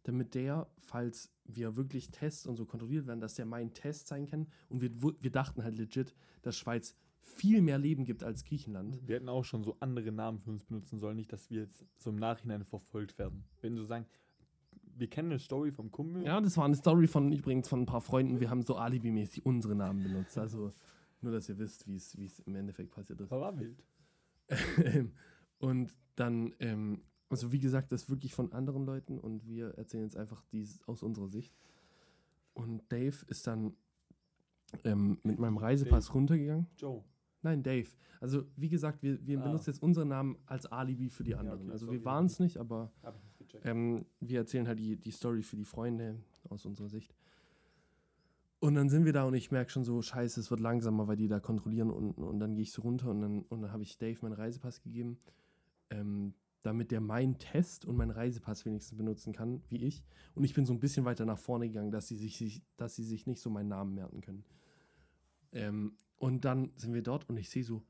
[0.04, 4.26] damit der, falls wir wirklich Tests und so kontrolliert werden, dass der mein Test sein
[4.26, 4.48] kann.
[4.70, 4.92] Und wir,
[5.22, 9.00] wir dachten halt legit, dass Schweiz viel mehr Leben gibt als Griechenland.
[9.08, 11.86] Wir hätten auch schon so andere Namen für uns benutzen sollen, nicht, dass wir jetzt
[11.98, 13.46] so im Nachhinein verfolgt werden.
[13.62, 14.06] Wenn so sagen,
[14.96, 16.24] wir kennen eine Story vom Kumpel.
[16.24, 18.40] Ja, das war eine Story von übrigens von ein paar Freunden.
[18.40, 20.38] Wir haben so alibimäßig unsere Namen benutzt.
[20.38, 20.72] Also
[21.22, 23.32] nur, dass ihr wisst, wie es im Endeffekt passiert ist.
[23.32, 23.84] Das war wild.
[25.60, 27.02] Und dann, ähm,
[27.34, 31.04] also wie gesagt, das wirklich von anderen Leuten und wir erzählen jetzt einfach dies aus
[31.04, 31.54] unserer Sicht.
[32.54, 33.74] Und Dave ist dann
[34.84, 36.68] ähm, mit meinem Reisepass runtergegangen.
[36.78, 37.04] Joe.
[37.42, 37.90] Nein, Dave.
[38.22, 39.44] Also wie gesagt, wir, wir Ah.
[39.44, 41.62] benutzen jetzt unseren Namen als Alibi für die Ja, anderen.
[41.64, 42.92] okay, also sorry, wir waren es nicht, aber
[43.64, 46.20] ähm, wir erzählen halt die, die Story für die Freunde
[46.50, 47.14] aus unserer Sicht.
[48.60, 51.18] Und dann sind wir da und ich merke schon so, scheiße, es wird langsamer, weil
[51.18, 52.24] die da kontrollieren unten.
[52.24, 54.82] Und dann gehe ich so runter und dann, und dann habe ich Dave meinen Reisepass
[54.82, 55.18] gegeben,
[55.90, 56.34] ähm,
[56.64, 60.04] damit der meinen Test und meinen Reisepass wenigstens benutzen kann, wie ich.
[60.34, 63.04] Und ich bin so ein bisschen weiter nach vorne gegangen, dass sie sich, dass sie
[63.04, 64.46] sich nicht so meinen Namen merken können.
[65.52, 67.84] Ähm, und dann sind wir dort und ich sehe so,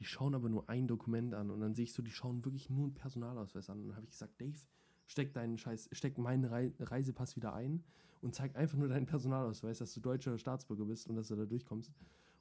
[0.00, 1.50] die schauen aber nur ein Dokument an.
[1.50, 3.80] Und dann sehe ich so, die schauen wirklich nur einen Personalausweis an.
[3.80, 4.58] Und dann habe ich gesagt, Dave,
[5.06, 7.84] steck deinen Scheiß, steck meinen Rei Reisepass wieder ein
[8.22, 11.44] und zeig einfach nur deinen Personalausweis, dass du deutscher Staatsbürger bist und dass du da
[11.44, 11.92] durchkommst.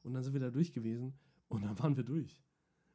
[0.04, 1.14] Und dann sind wir da durch gewesen
[1.48, 2.42] und dann waren wir durch.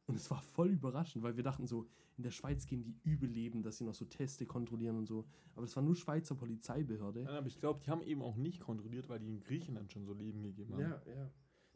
[0.07, 1.87] Und es war voll überraschend, weil wir dachten so,
[2.17, 5.25] in der Schweiz gehen die übel leben, dass sie noch so Teste kontrollieren und so.
[5.55, 7.23] Aber das war nur Schweizer Polizeibehörde.
[7.23, 10.05] Nein, aber ich glaube, die haben eben auch nicht kontrolliert, weil die in Griechenland schon
[10.05, 10.81] so Leben gegeben haben.
[10.81, 11.31] ja.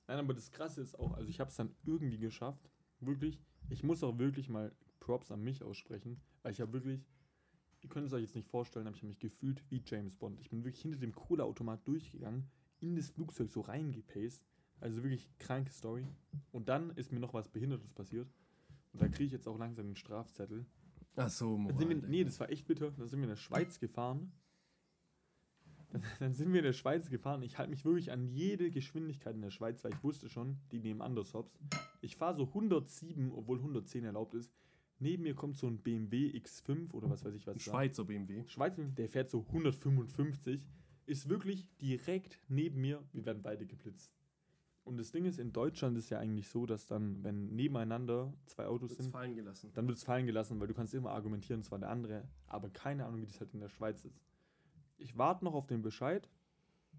[0.07, 2.71] Nein, aber das Krasse ist auch, also ich habe es dann irgendwie geschafft.
[2.99, 7.05] Wirklich, ich muss auch wirklich mal Props an mich aussprechen, weil ich habe wirklich,
[7.81, 10.39] ihr könnt es euch jetzt nicht vorstellen, aber ich habe mich gefühlt wie James Bond.
[10.39, 12.49] Ich bin wirklich hinter dem Cola-Automat durchgegangen,
[12.79, 14.43] in das Flugzeug so reingepaced.
[14.79, 16.07] Also wirklich kranke Story.
[16.51, 18.27] Und dann ist mir noch was Behindertes passiert.
[18.93, 20.65] Und da kriege ich jetzt auch langsam den Strafzettel.
[21.15, 22.91] Ach so, sind wir, Moral, nee, das war echt bitter.
[22.91, 24.31] Dann sind wir in der Schweiz gefahren.
[25.91, 27.41] Dann, dann sind wir in der Schweiz gefahren.
[27.41, 30.79] Ich halte mich wirklich an jede Geschwindigkeit in der Schweiz, weil ich wusste schon, die
[30.79, 31.59] nehmen anders Hops.
[32.01, 34.51] Ich fahre so 107, obwohl 110 erlaubt ist.
[34.99, 37.55] Neben mir kommt so ein BMW X5 oder was weiß ich was.
[37.55, 37.61] da.
[37.61, 38.43] Schweizer BMW.
[38.47, 40.61] Schweiz, der fährt so 155,
[41.05, 43.03] ist wirklich direkt neben mir.
[43.13, 44.18] Wir werden beide geblitzt.
[44.89, 48.65] Und das Ding ist, in Deutschland ist ja eigentlich so, dass dann, wenn nebeneinander zwei
[48.65, 49.69] Autos Wird's sind, fallen gelassen.
[49.75, 52.69] dann wird es fallen gelassen, weil du kannst immer argumentieren, es war der andere, aber
[52.69, 54.23] keine Ahnung, wie das halt in der Schweiz ist.
[54.97, 56.27] Ich warte noch auf den Bescheid,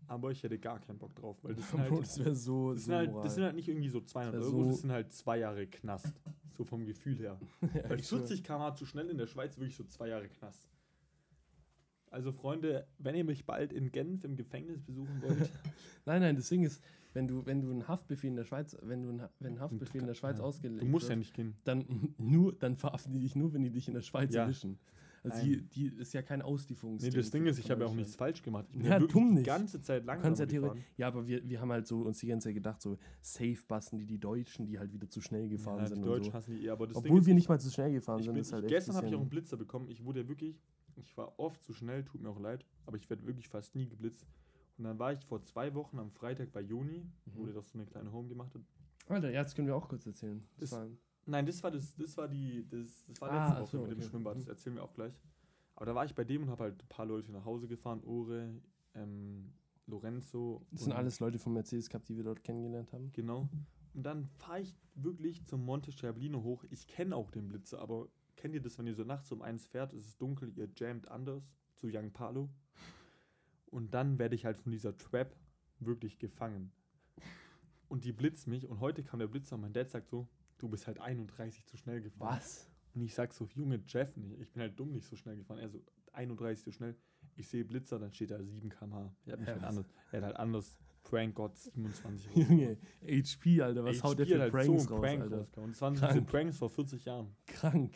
[0.07, 2.73] aber ich hätte gar keinen Bock drauf, weil das sind Bro, halt, das wäre so,
[2.75, 4.81] das so sind halt, das sind halt nicht irgendwie so 200 wär Euro, so- das
[4.83, 6.15] sind halt zwei Jahre Knast,
[6.57, 7.41] so vom Gefühl her.
[7.75, 8.21] Ja, Weil ich schwör.
[8.21, 10.69] 40 km zu schnell in der Schweiz wirklich so zwei Jahre Knast.
[12.13, 15.51] Also Freunde, wenn ihr mich bald in Genf im Gefängnis besuchen wollt,
[16.07, 16.83] Nein, nein, das Ding ist,
[17.13, 20.01] wenn du, wenn du einen Haftbefehl in der Schweiz, wenn du einen, wenn ein Haftbefehl
[20.01, 20.45] in der Schweiz Ja.
[20.45, 21.55] ausgelegt du musst ja wird, nicht gehen.
[21.65, 21.85] dann
[22.19, 24.43] nur, dann verhaften die dich nur, wenn die dich in der Schweiz Ja.
[24.43, 24.79] erwischen.
[25.23, 27.03] Also die, die ist ja kein Auslieferungs.
[27.03, 28.65] Nee, das Ding ist, ich habe ja auch nichts falsch gemacht.
[28.71, 29.47] Ich bin Ja, ja, wirklich dumm die nicht.
[29.47, 30.79] ganze Zeit kannst ja gefahren.
[30.97, 33.99] Ja, aber wir, wir haben halt so uns die ganze Zeit gedacht, so safe bassen
[33.99, 36.39] die die Deutschen, die halt wieder zu schnell gefahren Ja, sind die Deutschen so.
[36.39, 38.23] hassen die eh, aber das Ding Obwohl ist, wir ich- nicht mal zu schnell gefahren
[38.23, 39.91] sind, bin, ist halt gestern habe ich auch einen Blitzer bekommen.
[39.91, 40.59] Ich wurde ja wirklich,
[40.97, 43.87] ich war oft zu schnell, tut mir auch leid, aber ich werde wirklich fast nie
[43.91, 44.25] geblitzt.
[44.81, 47.45] Und dann war ich vor zwei Wochen am Freitag bei Joni, wo Mhm.
[47.45, 48.63] der doch so eine kleine Home gemacht hat.
[49.09, 50.43] Alter, ja, das können wir auch kurz erzählen.
[50.57, 50.89] Das Das- war,
[51.27, 53.91] Nein, das war das, das war die, das, das war Ah, letzte Woche so, mit
[53.91, 54.09] dem okay.
[54.09, 54.37] Schwimmbad.
[54.39, 54.51] Das Mhm.
[54.51, 55.21] erzählen wir auch gleich.
[55.77, 58.03] Aber da war ich bei dem und habe halt ein paar Leute nach Hause gefahren.
[58.05, 58.55] Ore,
[58.95, 59.53] ähm,
[59.87, 60.63] Lorenzo.
[60.71, 63.13] das sind alles Leute vom Mercedes Cup, die wir dort kennengelernt haben.
[63.13, 63.51] Genau.
[63.93, 66.65] Und dann fahre ich wirklich zum Monte Sterblino hoch.
[66.71, 69.67] Ich kenne auch den Blitzer, aber kennt ihr das, wenn ihr so nachts um eins
[69.67, 72.49] fährt, es ist dunkel, ihr jammt anders zu Young Palo.
[73.71, 75.35] Und dann werde ich halt von dieser Trap
[75.79, 76.73] wirklich gefangen.
[77.89, 78.69] Und die blitzt mich.
[78.69, 81.77] Und heute kam der Blitzer und mein Dad sagt so, du bist halt 31 zu
[81.77, 82.37] schnell gefahren.
[82.37, 82.69] Was?
[82.95, 84.39] Und ich sag so, Junge Jeff, nicht.
[84.41, 85.59] ich bin halt dumm nicht so schnell gefahren.
[85.61, 85.81] Er so,
[86.13, 86.97] 31 zu schnell.
[87.37, 89.15] Ich sehe Blitzer, dann steht da 7 km/h.
[89.27, 89.69] Er hat, mich Ja, halt was?
[89.69, 94.35] anders, er hat halt anders Prank God 27 Junge, HP, Alter, was haut der HP
[94.35, 95.39] für halt Pranks so raus, Prank Alter?
[95.39, 95.71] rausgehauen.
[95.71, 96.23] Das waren diese.
[96.23, 97.37] Pranks vor 40 Jahren.
[97.47, 97.95] Krank.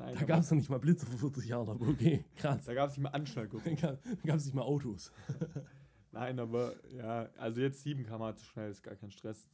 [0.00, 2.64] Nein, Da gab es noch nicht mal Blitze vor 40 Jahren, aber okay, krass.
[2.64, 3.74] da gab es nicht mehr Anschnallgurte.
[3.76, 5.12] Da gab es nicht mal Autos.
[6.12, 9.48] Nein, aber ja, also jetzt 7 km zu schnell ist gar kein Stress.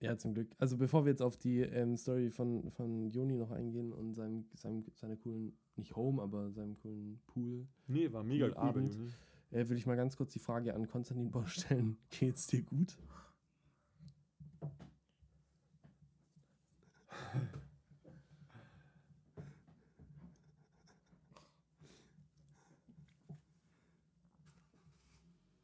[0.00, 0.54] Ja, zum Glück.
[0.58, 4.46] Also bevor wir jetzt auf die ähm, Story von, von Joni noch eingehen und seinem,
[4.54, 8.96] seinem, seine coolen, nicht Home, aber seinem coolen Pool, Nee, war mega Cool Abend.
[9.50, 11.96] Äh, will ich mal ganz kurz die Frage an Konstantin Bauer stellen.
[12.10, 12.96] Geht's dir gut?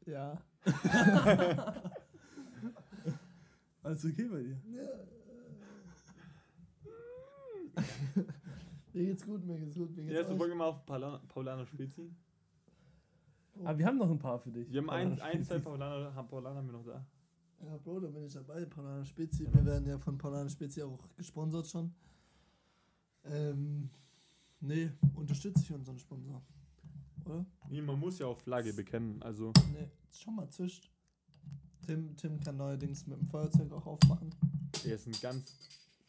[0.05, 0.37] Ja.
[3.83, 4.57] Alles okay bei dir?
[8.93, 10.37] mir geht's gut, mir geht's gut, mir Die geht's erste euch?
[10.39, 12.11] Folge mal auf Paula- Paulaner Spezi.
[13.63, 14.71] Aber wir haben noch ein paar für dich.
[14.71, 15.63] Wir haben ein, zwei Spezies.
[15.63, 17.05] Paulaner, haben wir noch da.
[17.63, 18.65] Ja, Bro, da bin ich dabei.
[18.65, 19.47] Paulaner Spezi.
[19.51, 21.93] Wir werden ja von Paulaner Spezi auch gesponsert schon.
[23.25, 23.89] Ähm,
[24.59, 26.41] nee, unterstütze ich unseren Sponsor.
[27.25, 27.45] Oder?
[27.69, 29.21] Nee, man muss ja auch Flagge bekennen.
[29.23, 30.89] Also, Nee, schon mal zischt.
[31.85, 34.33] Tim, Tim kann neuerdings mit dem Feuerzeug auch aufmachen.
[34.85, 35.53] er ist ein ganz.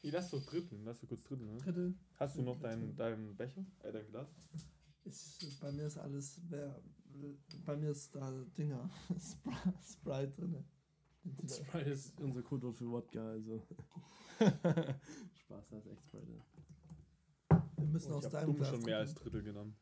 [0.02, 1.58] Nee, lass doch dritteln, lass doch kurz dritteln, ne?
[1.58, 1.94] Drittel.
[2.16, 3.64] Hast du noch deinen dein Becher?
[3.82, 4.28] Äh, dein Glas?
[5.04, 6.80] Ich, bei mir ist alles, wer,
[7.64, 8.88] bei mir ist da Dinger,
[9.18, 10.64] Spr- Sprite drin.
[11.48, 13.62] Sprite ist unser Codewort für Wodka, also.
[14.38, 16.40] Spaß, da ist echt Sprite.
[17.76, 18.68] Wir müssen Oh, aus ich hab deinem Glas.
[18.68, 19.14] schon mehr als.
[19.14, 19.76] Drittel genommen.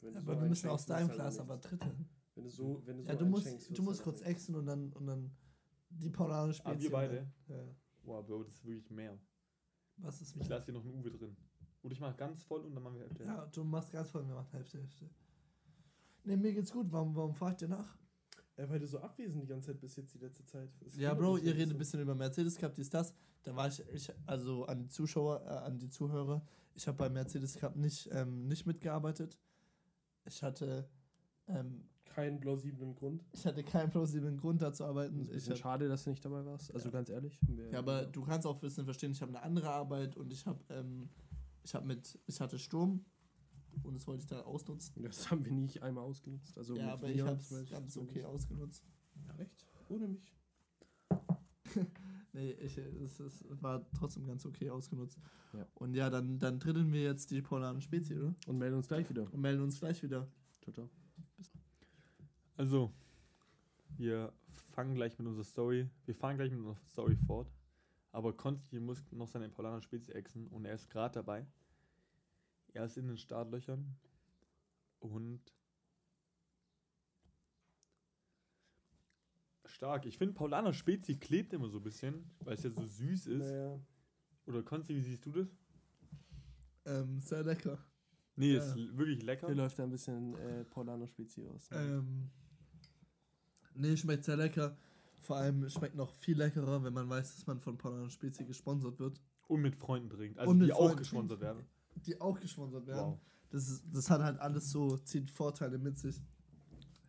[0.00, 2.08] Wenn du Ja, so aber wir müssen aus deinem wird's Glas halt aber dritteln.
[2.34, 4.66] Wenn du so, wenn du so Ja, du musst, du musst halt kurz exen und
[4.66, 5.30] dann, und dann
[5.90, 6.78] die Paulaner Spezies.
[6.78, 7.32] Ah, wir beide?
[7.48, 7.64] Ja.
[8.02, 9.18] Wow, Bro, das ist wirklich mehr.
[9.98, 11.36] Was ist Ich lasse hier noch einen Uwe drin.
[11.82, 13.24] Oder ich mach ganz voll und dann machen wir Hälfte.
[13.24, 15.10] Ja, du machst ganz voll gemacht, Hälfte, Hälfte.
[16.24, 16.90] Ne, mir geht's gut.
[16.90, 17.96] Warum, warum fragt ihr nach?
[18.56, 20.70] Ja, weil du so abwesend die ganze Zeit bis jetzt die letzte Zeit.
[20.80, 23.14] Das Ja, Bro, ihr ein redet ein bisschen über Mercedes Cup, dies, das.
[23.42, 26.44] Da war ich, ich also an die Zuschauer, äh, an die Zuhörer,
[26.74, 29.38] ich habe beim Mercedes Cup nicht, ähm, nicht mitgearbeitet.
[30.30, 30.88] Ich hatte,
[31.48, 33.24] ähm, Keinen plausiblen Grund.
[33.32, 35.28] ich hatte keinen plausiblen Grund da zu arbeiten.
[35.28, 36.72] Ist ein Ich schade, dass du nicht dabei warst.
[36.74, 36.92] Also Ja.
[36.92, 37.40] ganz ehrlich.
[37.42, 40.16] Haben wir ja, aber du kannst auch ein bisschen verstehen, ich habe eine andere Arbeit
[40.16, 41.08] und ich habe, ähm,
[41.64, 43.04] ich habe mit, ich hatte Sturm
[43.84, 45.02] und das wollte ich da ausnutzen.
[45.02, 46.56] Das haben wir nicht einmal ausgenutzt.
[46.58, 47.40] Also ja, aber ich habe
[47.86, 48.84] es okay ausgenutzt.
[49.26, 49.66] Ja, echt?
[49.88, 50.32] Ohne mich.
[52.32, 55.18] Nee, ich, es, es war trotzdem ganz okay ausgenutzt.
[55.52, 55.66] Ja.
[55.74, 58.34] Und ja, dann, dann dritteln wir jetzt die polaren Spezie, oder?
[58.46, 59.32] Und melden uns gleich wieder.
[59.32, 60.28] Und melden uns gleich wieder.
[60.62, 60.88] Ciao, ciao.
[62.56, 62.92] Also,
[63.96, 65.88] wir fangen gleich mit unserer Story.
[66.06, 67.50] Wir fahren gleich mit unserer Story fort.
[68.12, 71.46] Aber Konsti muss noch seine Paulaner Spezie exen und er ist gerade dabei.
[72.72, 73.96] Er ist in den Startlöchern
[75.00, 75.40] und
[79.80, 80.04] stark.
[80.04, 83.38] Ich finde Paulaner Spezie klebt immer so ein bisschen, weil es ja so süß ist.
[83.38, 83.80] Naja.
[84.46, 85.48] Oder Konsti, wie siehst du das?
[86.84, 87.78] Ähm, sehr lecker.
[88.36, 88.62] Nee, Ja.
[88.62, 89.46] ist wirklich lecker.
[89.46, 91.70] Hier läuft da ein bisschen äh, Paulaner Spezi aus.
[91.72, 92.28] Ähm,
[93.74, 94.76] nee, schmeckt sehr lecker.
[95.20, 98.98] Vor allem schmeckt noch viel leckerer, wenn man weiß, dass man von Polaren Spezie gesponsert
[98.98, 99.18] wird.
[99.48, 100.38] Und mit Freunden trinkt.
[100.38, 101.64] Also die auch Freunden gesponsert werden.
[101.96, 103.12] Die auch gesponsert werden.
[103.12, 103.20] Wow.
[103.48, 106.22] Das, ist, das hat halt alles so, zieht Vorteile mit sich.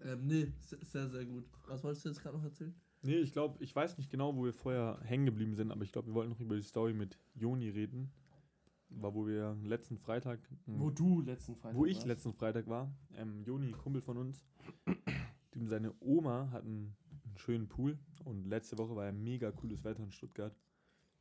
[0.03, 1.45] Ähm, nee, se- sehr, sehr gut.
[1.67, 2.73] Was wolltest du jetzt gerade noch erzählen?
[3.03, 5.91] Nee, ich glaube, ich weiß nicht genau, wo wir vorher hängen geblieben sind, aber ich
[5.91, 8.11] glaube, wir wollten noch über die Story mit Joni reden.
[8.89, 10.39] War, wo wir letzten Freitag.
[10.67, 12.07] m, Wo du letzten Freitag wo ich warst.
[12.07, 12.93] letzten Freitag war.
[13.15, 14.43] Ähm, Joni, Kumpel von uns.
[15.55, 16.95] Dem seine Oma hat einen,
[17.25, 20.55] einen schönen Pool und letzte Woche war ja mega cooles Wetter in Stuttgart.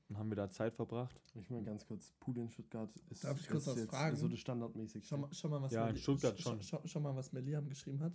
[0.09, 1.21] Und haben wir da Zeit verbracht.
[1.41, 4.17] Ich meine ganz kurz, Pool in Stuttgart ist, Darf ich kurz ist was jetzt fragen?
[4.17, 5.07] so das standardmäßig.
[5.07, 6.63] Schau mal, schau mal was Ja, in Meli- Stuttgart sch- schon.
[6.63, 8.13] Schau, schau mal, was Meliam geschrieben hat.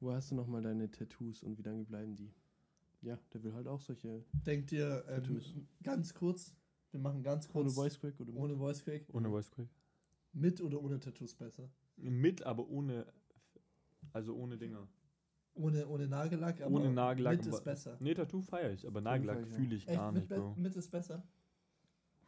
[0.00, 2.30] Wo hast du nochmal deine Tattoos und wie lange bleiben die?
[3.02, 6.54] Ja, der will halt auch solche Denkt ihr, ähm, ganz kurz,
[6.90, 9.68] wir machen ganz ohne kurz, Voice Crack oder ohne Voice Crack, Ohne Voice Crack.
[10.32, 11.68] mit oder ohne Tattoos besser?
[11.96, 13.06] Mit, aber ohne.
[14.12, 14.86] Also ohne Dinger.
[15.54, 17.38] Ohne, ohne Nagellack, aber Ohne Nagellack.
[17.38, 17.96] mit ist aber- besser.
[18.00, 20.54] Nee, Tattoo feiere ich, aber Nagellack feier ich fühle ich Echt, gar mit, nicht, Bro.
[20.56, 21.22] mit ist besser?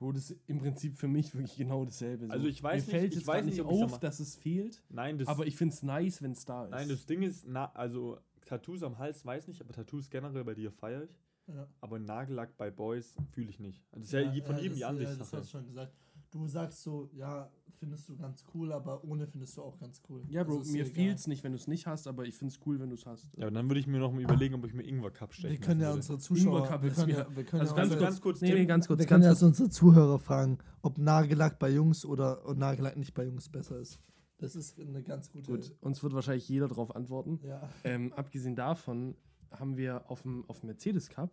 [0.01, 2.31] Wo das im Prinzip für mich wirklich genau dasselbe ist.
[2.31, 5.19] Also ich weiß Mir nicht- fällt ich jetzt weiß nicht, auf, dass es fehlt, Nein,
[5.19, 6.71] das aber ich finde es nice, wenn es da ist.
[6.71, 10.55] Nein, das Ding ist, na, also Tattoos am Hals weiß nicht, aber Tattoos generell bei
[10.55, 11.21] dir feiere ich.
[11.49, 11.69] Ja.
[11.83, 13.85] Aber Nagellack bei Boys fühle ich nicht.
[13.93, 15.93] Also das ist ja, je- von jedem das, die Ja, das hast du schon gesagt.
[16.31, 20.23] Du sagst so, ja, findest du ganz cool, aber ohne findest du auch ganz cool.
[20.29, 20.93] ja, Bro, Also mir egal.
[20.95, 22.95] fehlt es nicht, wenn du es nicht hast, aber ich finde es cool, wenn du
[22.95, 23.31] es hast.
[23.37, 25.59] ja, aber dann würde ich mir noch mal überlegen, ob ich mir Ingwer Cup stechen
[25.59, 27.77] Wir können ja unsere Zuschauer, Ingwer-Cup wir ist können, mir- ja, wir können also ja
[27.77, 28.59] ganz unsere, kurz, ganz kurz, nee, Tim.
[28.59, 29.41] nee, ganz kurz, wir ganz können ja kurz.
[29.41, 33.79] jetzt unsere Zuhörer fragen, ob Nagellack bei Jungs oder und Nagellack nicht bei Jungs besser
[33.79, 33.99] ist.
[34.39, 35.51] Das ist eine ganz gute.
[35.51, 37.41] Gut, uns wird wahrscheinlich jeder darauf antworten.
[37.45, 37.69] Ja.
[37.85, 39.17] Ähm, abgesehen davon
[39.51, 41.31] haben wir auf dem, auf dem Mercedes Cup,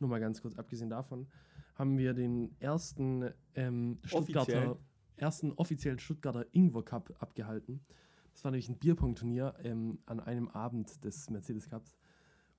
[0.00, 1.26] nur mal ganz kurz, abgesehen davon,
[1.74, 4.76] haben wir den ersten ähm, Stuttgarter, Offiziell?
[5.16, 7.80] ersten offiziellen Stuttgarter Ingwer Cup abgehalten.
[8.32, 11.96] Das war nämlich ein Bierpong-Turnier ähm, an einem Abend des Mercedes Cups.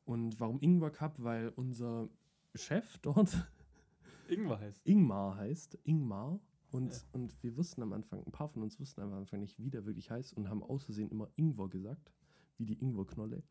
[0.05, 1.21] Und warum Ingwer Cup?
[1.23, 2.09] Weil unser
[2.53, 3.35] Chef dort
[4.29, 4.81] Ingwer heißt.
[4.85, 5.77] Ingmar heißt.
[5.83, 6.39] Ingmar.
[6.71, 6.99] Und, Ja.
[7.13, 9.85] und wir wussten am Anfang, ein paar von uns wussten am Anfang nicht, wie der
[9.85, 12.11] wirklich heißt und haben aus Versehen immer Ingwer gesagt,
[12.57, 13.43] wie die Ingwerknolle.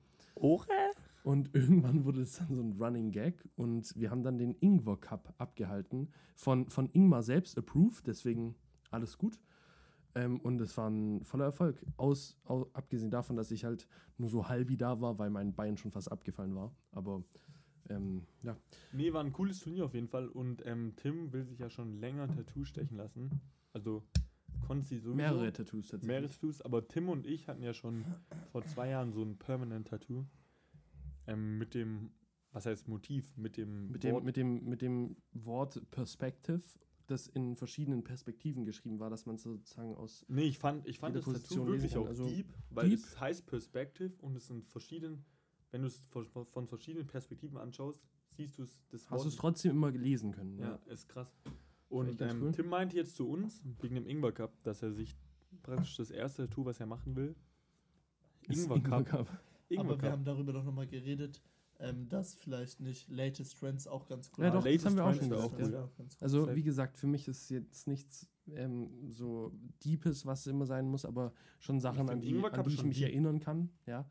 [1.24, 4.96] Und irgendwann wurde es dann so ein Running Gag und wir haben dann den Ingwer
[5.00, 6.08] Cup abgehalten.
[6.36, 8.54] Von, von Ingmar selbst approved, deswegen
[8.90, 9.40] alles gut.
[10.14, 11.82] Ähm, und es war ein voller Erfolg.
[11.96, 15.76] Aus, au- abgesehen davon, dass ich halt nur so halbi da war, weil mein Bein
[15.76, 16.72] schon fast abgefallen war.
[16.92, 17.24] Aber
[17.90, 18.56] Ähm, ja.
[18.92, 20.28] Nee, war ein cooles Turnier auf jeden Fall.
[20.28, 23.30] Und ähm, Tim will sich ja schon länger Tattoo stechen lassen.
[23.72, 24.02] Also
[24.66, 25.14] Konzi sowieso.
[25.16, 26.06] Mehrere Tattoos tatsächlich.
[26.06, 26.60] Mehrere Tattoos.
[26.62, 28.04] Aber Tim und ich hatten ja schon
[28.52, 30.24] vor zwei Jahren so ein Permanent Tattoo.
[31.26, 32.10] Ähm, mit dem,
[32.52, 33.36] was heißt Motiv?
[33.36, 36.62] Mit dem Mit dem, Wort- mit, dem, mit dem Wort Perspective,
[37.06, 40.24] das in verschiedenen Perspektiven geschrieben war, dass man sozusagen aus.
[40.28, 42.98] Nee, ich fand, ich fand das Position Tattoo wirklich auch Also deep, weil deep.
[42.98, 45.18] es heißt Perspective und es sind verschiedene,
[45.70, 48.02] wenn du es von, verschiedenen Perspektiven anschaust,
[48.36, 50.58] siehst du es, das Hast du es trotzdem immer lesen können.
[50.58, 51.34] Ja, ist krass.
[51.90, 52.52] Und ähm, cool.
[52.52, 55.14] Tim meinte jetzt zu uns, wegen dem Ingwer Cup, dass er sich
[55.62, 57.34] praktisch das erste Tattoo, was er machen will,
[58.48, 59.28] Ingwer Ingwer Cup.
[59.68, 61.40] Ingwer Aber wir haben darüber doch nochmal geredet,
[61.80, 65.04] ähm, dass vielleicht nicht Latest Trends auch ganz cool Ja, doch, Latest das haben wir
[65.04, 65.54] auch schon gesagt.
[65.54, 65.72] auch cool.
[65.72, 66.06] ja.
[66.20, 69.52] Also, wie gesagt, für mich ist jetzt nichts ähm, so
[69.84, 73.08] Deepes, was immer sein muss, aber schon Sachen, an die, an die ich mich deep.
[73.08, 73.70] erinnern kann.
[73.86, 74.08] Ja.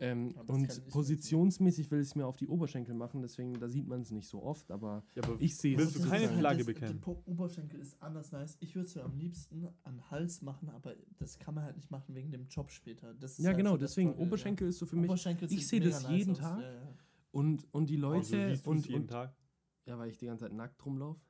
[0.00, 4.02] Ähm, und positionsmäßig will ich es mir auf die Oberschenkel machen, deswegen da sieht man
[4.02, 6.02] es nicht so oft, aber Ja, aber ich sehe Willst es.
[6.02, 6.28] du keine.
[6.28, 6.92] Flagge bekennen?
[6.94, 8.56] Die Po- Oberschenkel ist anders nice.
[8.60, 11.90] Ich würde es mir am liebsten an Hals machen, aber das kann man halt nicht
[11.90, 13.12] machen wegen dem Job später.
[13.14, 14.18] Das ist Ja, halt genau, so der deswegen ja.
[14.18, 15.10] Oberschenkel ist so für mich.
[15.50, 16.38] Ich sehe das nice jeden aus.
[16.38, 16.60] Tag.
[16.60, 16.94] Ja, ja.
[17.32, 19.34] Und, und die also Leute es und, jeden und Tag.
[19.86, 21.20] ja, weil ich die ganze Zeit nackt rumlaufe.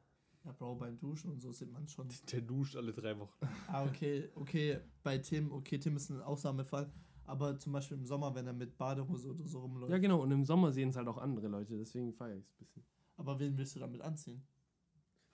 [0.45, 2.09] ja, Bro, beim Duschen und so sieht man schon.
[2.31, 3.35] Der duscht alle drei Wochen.
[3.67, 6.91] Ah, okay, okay, bei Tim, okay, Tim ist ein Ausnahmefall,
[7.29, 9.91] aber zum Beispiel im Sommer, wenn er mit Badehose oder so rumläuft.
[9.93, 12.51] Ja, genau, und im Sommer sehen es halt auch andere Leute, deswegen feiere ich es
[12.53, 12.83] ein bisschen.
[13.17, 14.43] Aber wen willst du damit anziehen?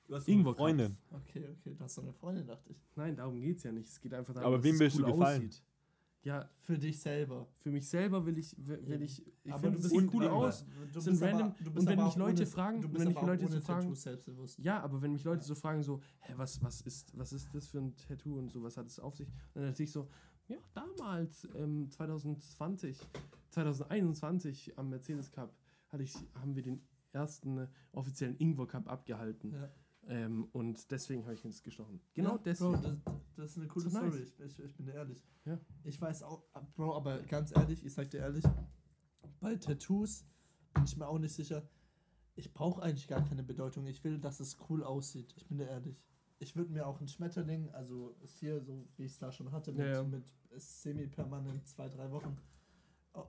[0.07, 0.97] Du hast Ingwer eine Freundin.
[1.11, 2.77] Okay, okay, du hast eine Freundin, dachte ich.
[2.95, 3.89] Nein, darum geht es ja nicht.
[3.89, 5.47] Es geht einfach darum, Aber dass wem willst du cool gefallen?
[5.49, 5.63] aussieht.
[6.25, 7.47] Ja, Für dich selber.
[7.59, 10.27] für mich selber will ich, will, will ich, ich aber finde, du bist sieht cool
[10.29, 10.65] aus.
[10.91, 11.55] Du sind bist aber- random.
[11.59, 13.49] du bist Und wenn aber mich Leute ohne- fragen- du wenn bist mich aber Leute
[13.49, 13.95] so fragen-.
[14.59, 17.67] Ja, aber wenn mich Leute so fragen, so, hä, was, was, ist, was ist das
[17.67, 19.29] für ein Tattoo und so, was hat es auf sich?
[19.53, 20.09] Dann erzähle ich so,
[20.49, 22.99] ja, damals, ähm, 2020,
[23.51, 25.55] 2021 am Mercedes Cup,
[25.89, 29.53] hatte ich, haben wir den ersten äh, offiziellen Ingwer Cup abgehalten.
[29.53, 29.71] Ja.
[30.07, 32.01] Ähm, und deswegen habe ich uns gestochen.
[32.13, 32.73] Genau ja, deswegen.
[32.73, 32.99] Bro, das,
[33.37, 34.13] das ist eine coole So nice.
[34.13, 35.25] Story, ich, ich, ich bin dir ehrlich.
[35.45, 35.59] Ja.
[35.83, 36.43] Ich weiß auch,
[36.75, 38.45] Bro, aber ganz ehrlich, ich sag dir ehrlich,
[39.41, 40.27] bei Tattoos
[40.75, 41.67] bin ich mir auch nicht sicher.
[42.35, 43.87] Ich brauche eigentlich gar keine Bedeutung.
[43.87, 45.33] Ich will, dass es cool aussieht.
[45.37, 46.03] Ich bin dir ehrlich.
[46.45, 49.51] Ich würde mir auch ein Schmetterling, also ist hier so, wie ich es da schon
[49.51, 50.03] hatte, mit, Ja, ja.
[50.03, 50.25] mit
[50.55, 52.37] semi-permanent zwei, drei Wochen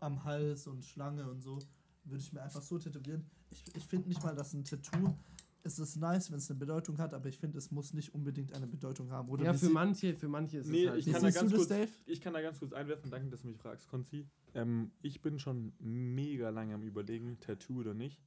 [0.02, 1.60] am Hals und Schlange und so,
[2.04, 3.26] würde ich mir einfach so tätowieren.
[3.52, 5.16] Ich, ich finde nicht mal, dass ein Tattoo,
[5.64, 8.54] es ist nice, wenn es eine Bedeutung hat, aber ich finde, es muss nicht unbedingt
[8.54, 9.30] eine Bedeutung haben.
[9.30, 11.00] Oder ja, für manche, für manche ist Nee, es halt.
[11.08, 11.92] ich kann da ganz du das, kurz- Dave?
[12.08, 14.28] Ich kann da ganz kurz einwerfen, danke, dass du mich fragst, Konzi.
[14.54, 18.22] Ähm, ich bin schon mega lange am überlegen, Tattoo oder nicht.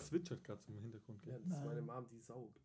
[0.00, 1.22] Es Zwitschert gerade zum Hintergrund.
[1.26, 2.60] ja, das ist meine Mom, die saugt.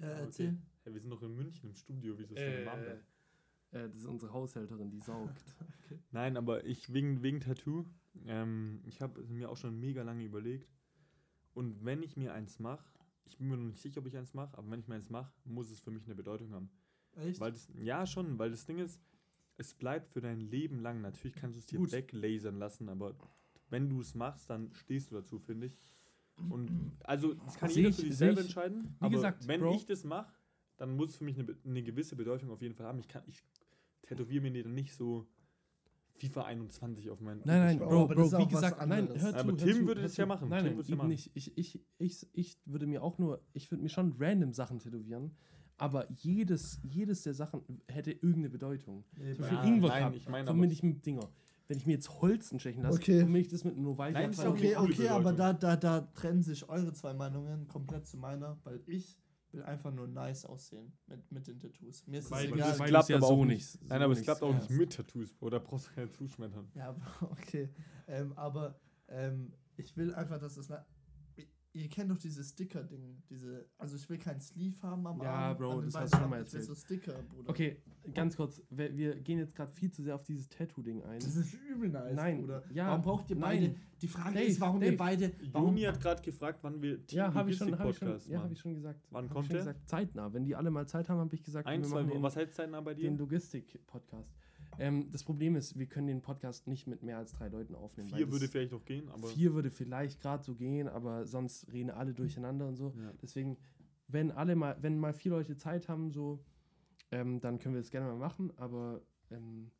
[0.00, 0.48] Ja, Ah, erzähl.
[0.48, 0.58] okay.
[0.84, 3.78] Hey, wir sind noch in München im Studio, wieso ist deine Mom da?
[3.78, 5.44] Äh, äh, das ist unsere Haushälterin, die saugt.
[6.12, 7.84] Nein, aber ich wegen, wegen Tattoo,
[8.26, 10.72] ähm, ich habe mir auch schon mega lange überlegt.
[11.54, 12.84] Und wenn ich mir eins mache,
[13.24, 15.10] ich bin mir noch nicht sicher, ob ich eins mache, aber wenn ich mir eins
[15.10, 16.70] mache, muss es für mich eine Bedeutung haben.
[17.16, 17.40] Echt?
[17.40, 19.00] Weil das, ja, schon, weil das Ding ist,
[19.56, 21.00] es bleibt für dein Leben lang.
[21.00, 21.92] Natürlich kannst du es dir Gut.
[21.92, 23.16] weglasern lassen, aber
[23.70, 25.78] wenn du es machst, dann stehst du dazu, finde ich.
[26.50, 28.94] Und also, das kann jeder ich- für sich selber ich- entscheiden.
[29.00, 29.74] wie aber gesagt, wenn Bro.
[29.74, 30.32] ich das mache,
[30.76, 32.98] dann muss es für mich eine, eine gewisse Bedeutung auf jeden Fall haben.
[32.98, 33.42] Ich kann, ich
[34.02, 35.26] tätowiere mir dann nicht so
[36.18, 37.40] FIFA 21 auf meinen.
[37.44, 39.26] Nein, nein, Bro, Bro, aber Bro, ist wie gesagt, nein, hör zu.
[39.38, 40.28] Aber hör Tim zu, würde hör das ja zu.
[40.28, 40.48] machen.
[40.48, 41.08] Nein, Tim nein, ja eben machen.
[41.08, 41.30] nicht.
[41.34, 45.34] Ich, ich, ich, ich würde mir auch nur, ich würde mir schon random Sachen tätowieren,
[45.78, 49.04] aber jedes, jedes der Sachen hätte irgendeine Bedeutung.
[49.16, 51.28] Nee, Zum bei- Beispiel Ja, Ingwer nein, Cup, ich meine verbinde aber- ich mit Dinger.
[51.68, 53.16] Wenn ich mir jetzt Holzen stechen lasse, Okay.
[53.18, 54.20] verbinde ich das mit Novalgia.
[54.28, 58.16] Nein, Okay, coole okay, aber da, da, da trennen sich eure zwei Meinungen komplett zu
[58.18, 59.18] meiner, weil ich
[59.52, 62.06] will einfach nur nice aussehen mit, mit den Tattoos.
[62.06, 62.68] Mir ist Weil- es egal.
[62.78, 64.68] das klappt ja aber so auch nicht- so Nein, aber es klappt auch hast.
[64.70, 65.34] nicht mit Tattoos.
[65.40, 66.68] Oder brauchst du keine Zuschmettern.
[66.74, 66.94] Ja,
[67.30, 67.70] okay.
[68.06, 70.68] Ähm, aber ähm, ich will einfach, dass es.
[71.76, 73.22] Ihr kennt doch dieses Sticker-Ding.
[73.28, 75.58] Diese, also ich will keinen Sleeve haben am Ja, Arm.
[75.58, 76.64] Bro, an den das beiden hast du schon mal Ich will erzählt.
[76.64, 77.50] so Sticker, Bruder.
[77.50, 77.76] Okay,
[78.14, 81.18] ganz kurz, wir, wir gehen jetzt gerade viel zu sehr auf dieses Tattoo-Ding ein.
[81.20, 82.62] Das ist übel nice, Nein, Bruder.
[82.72, 83.60] ja, warum braucht ihr nein.
[83.60, 83.74] beide?
[84.00, 84.92] Die Frage Dave, ist, warum Dave.
[84.92, 85.32] ihr beide.
[85.52, 88.08] Warum, Juni hat gerade gefragt, wann wir Team ja, habe ich schon, habe ich schon,
[88.08, 88.52] ja, hab machen.
[88.52, 89.00] ich schon gesagt.
[89.10, 89.60] Wann Hab ich kommt schon der?
[89.60, 90.32] Gesagt, zeitnah.
[90.32, 92.16] Wenn die alle mal Zeit haben, habe ich gesagt, Ein, wir zwei machen Wochen.
[92.18, 93.02] den, Was du denn bei dir?
[93.10, 94.30] den Logistik-Podcast.
[94.78, 98.08] Ähm, das Problem ist, wir können den Podcast nicht mit mehr als drei Leuten aufnehmen.
[98.10, 99.28] Vier würde vielleicht noch gehen, aber.
[99.28, 102.94] vier würde vielleicht gerade so gehen, aber sonst reden alle durcheinander und so.
[102.98, 103.12] Ja.
[103.22, 103.56] Deswegen,
[104.08, 106.44] wenn alle mal, wenn mal vier Leute Zeit haben, so,
[107.10, 109.00] ähm, dann können wir das gerne mal machen, aber
[109.30, 109.70] ähm,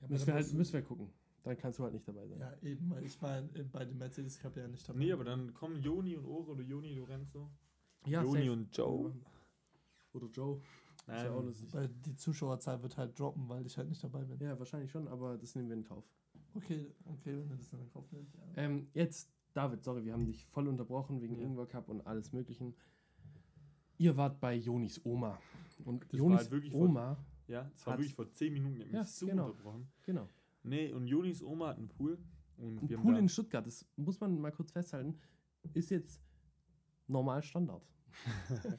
[0.00, 1.10] Ja, aber müssen, wir halt, müssen wir gucken.
[1.44, 2.38] Dann kannst du halt nicht dabei sein.
[2.40, 4.98] Ja, eben, weil ich war in- bei dem Mercedes Cup ja nicht dabei.
[4.98, 7.50] Nee, aber dann kommen Joni und Ore oder Joni Lorenzo.
[8.06, 8.52] Ja, Joni safe.
[8.52, 9.12] und Joe.
[10.14, 10.60] Oder Joe.
[11.06, 11.74] Das ist ja auch Nein, lustig.
[11.74, 14.38] Weil die Zuschauerzahl wird halt droppen, weil ich halt nicht dabei bin.
[14.40, 16.04] Ja, wahrscheinlich schon, aber das nehmen wir in Kauf.
[16.54, 18.34] Okay, okay, wenn du das dann in Kauf nimmst.
[18.34, 18.40] Ja.
[18.56, 21.42] Ähm, jetzt, David, sorry, wir haben dich voll unterbrochen wegen Ja.
[21.46, 22.74] Ingwer Cup und alles Möglichen.
[23.98, 25.38] Ihr wart bei Jonis Oma.
[25.84, 28.86] Und Das war Jonis halt Oma, ja, es war wirklich vor 10 Minuten, ich hab
[28.86, 29.46] mich Ja, so genau.
[29.46, 29.88] unterbrochen.
[30.04, 30.28] genau.
[30.62, 32.18] Nee, und Jonis Oma hat einen Pool.
[32.56, 35.18] Und Ein wir Pool in Stuttgart, das muss man mal kurz festhalten,
[35.74, 36.20] ist jetzt
[37.08, 37.86] normal Standard.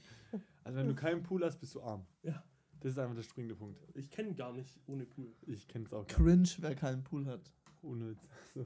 [0.65, 2.05] Also wenn du keinen Pool hast, bist du arm.
[2.23, 2.43] Ja.
[2.79, 3.79] Das ist einfach der springende Punkt.
[3.93, 5.31] Ich kenne gar nicht ohne Pool.
[5.45, 7.53] Ich kenne es auch gar Cringe, wer keinen Pool hat.
[7.83, 8.27] Ohne Witz.
[8.53, 8.65] So.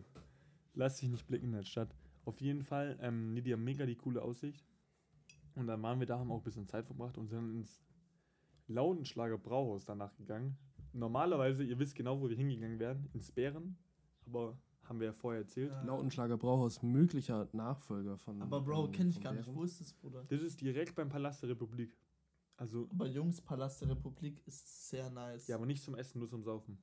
[0.74, 1.94] Lass dich nicht blicken in der Stadt.
[2.24, 4.66] Auf jeden Fall, ähm, nee, die haben mega die coole Aussicht.
[5.56, 7.86] Und dann waren wir da, haben auch ein bisschen Zeit verbracht und sind dann ins
[8.68, 10.58] Lautenschlager Brauhaus danach gegangen.
[10.94, 13.78] Normalerweise, ihr wisst genau, wo wir hingegangen wären, ins Bären.
[14.26, 14.58] Aber
[14.90, 15.72] haben wir ja vorher erzählt.
[15.72, 15.84] Ja.
[15.84, 18.42] Lautenschlager Brauhaus, möglicher Nachfolger von.
[18.42, 19.54] Aber Bro, von- kenne ich gar nicht.
[19.54, 20.26] Wo ist das, Bruder?
[20.28, 21.96] Das ist direkt beim Palast der Republik.
[22.58, 25.48] Also, Aber Jungs, Palast der Republik ist sehr nice.
[25.48, 26.78] ja, aber nicht zum Essen, nur zum Saufen.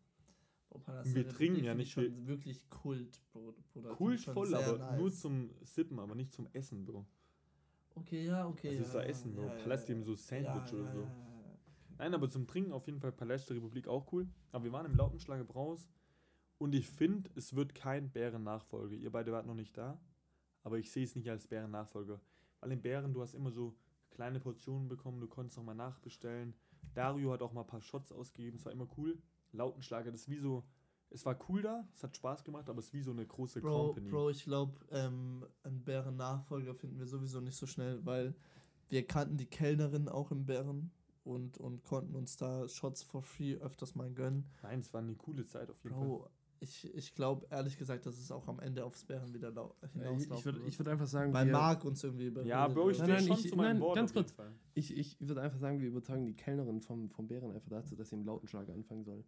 [0.71, 3.55] Bro, Palast wir trinken ja find nicht, ich Schon wirklich Kult, Bro.
[3.73, 4.17] Bruder.
[4.17, 7.05] Schon voll, aber nur zum Sippen, aber nicht zum Essen, Bro.
[7.97, 8.69] Okay, ja, okay.
[8.69, 9.43] Das ja, ist da ja, Essen, Bro.
[9.43, 9.95] ja, ja, Palast ja.
[9.95, 11.01] eben so Sandwich Ja, oder ja, so.
[11.01, 11.59] ja, ja.
[11.99, 14.29] Nein, aber zum Trinken auf jeden Fall Palast der Republik auch cool.
[14.53, 15.89] Aber wir waren im Lautenschlager Braus
[16.59, 18.95] und ich finde, es wird kein Bären-Nachfolger.
[18.95, 20.01] Ihr beide wart noch nicht da,
[20.63, 22.21] aber ich sehe es nicht als Bären-Nachfolger.
[22.61, 23.77] Weil in Bären, du hast immer so
[24.11, 26.55] kleine Portionen bekommen, du konntest noch mal nachbestellen.
[26.95, 29.19] Dario hat auch mal ein paar Shots ausgegeben, es war immer cool.
[29.53, 30.65] Lautenschlager, das ist wie so,
[31.11, 33.61] es war cool da, es hat Spaß gemacht, aber es ist wie so eine große
[33.61, 34.11] Bro, Company.
[34.11, 38.35] Bro, ich glaube, ähm, einen Bären-Nachfolger finden wir sowieso nicht so schnell, weil
[38.89, 40.91] wir kannten die Kellnerin auch im Bären
[41.25, 44.49] und, und konnten uns da Shots for free öfters mal gönnen.
[44.63, 46.31] Nein, es war eine coole Zeit auf jeden Fall.
[46.61, 49.93] Ich, ich glaube ehrlich gesagt, dass es auch am Ende aufs Bären wieder Äh, Ich,
[49.93, 50.69] hinauslaufen ich würde wird.
[50.69, 52.51] ich würd einfach sagen, Weil Marc uns irgendwie überredet.
[52.51, 54.35] Ja, Bro, ich Nein, schon ich- zu meinem nein, Wort ganz kurz.
[54.75, 58.09] Ich, ich würde einfach sagen, wir überzeugen die Kellnerin vom, vom Bären einfach dazu, dass
[58.09, 59.25] sie im Lautenschlager anfangen soll.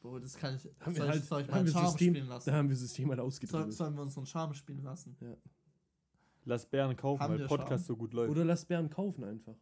[0.00, 0.64] Bro, das kann ich.
[0.80, 2.50] Haben soll, wir halt, ich, soll ich haben wir Charme System, spielen lassen?
[2.50, 3.72] da haben wir System halt Soll, ausgedrückt.
[3.72, 5.16] sollen wir unseren Charme spielen lassen?
[6.44, 7.94] Lass Bären kaufen, Haben weil Podcast schon.
[7.94, 8.30] so gut läuft.
[8.30, 9.56] Oder lass Bären kaufen einfach.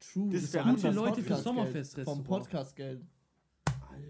[0.00, 0.30] True.
[0.32, 1.36] Das ist wär doch gute das Leute für.
[1.36, 2.26] Sommerfestrestaurant.
[2.26, 3.04] Vom Podcastgeld.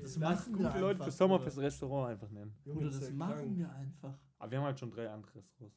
[0.03, 2.55] Das machen gute wir Leute einfach, für Sommerfest Restaurant einfach nennen.
[2.65, 4.19] Bruder, das machen wir einfach.
[4.39, 5.77] Aber wir haben halt schon drei andere Restaurants.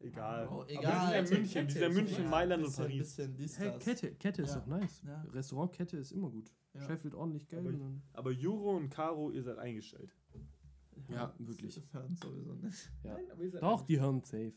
[0.00, 0.46] Egal.
[0.46, 1.12] Aber egal.
[1.22, 2.28] wir sind ja in Kette, München, Kette ja ist München, okay.
[2.28, 2.98] Mailand und bisschen, Paris.
[2.98, 3.78] Bisschen dies, Hey.
[3.78, 4.60] Kette, Kette ist Ja.
[4.60, 5.02] doch nice.
[5.04, 5.22] Ja.
[5.32, 6.52] Restaurantkette ist immer gut.
[6.74, 6.82] Ja.
[6.82, 7.66] Scheffelt ordentlich Geld.
[7.66, 10.14] Aber und Aber Juro und Caro, ihr seid eingestellt.
[11.08, 11.74] Ja, das- wirklich.
[11.74, 12.90] Das hören sowieso nicht.
[13.02, 13.16] ja.
[13.32, 14.52] aber ihr seid Doch, die hören safe.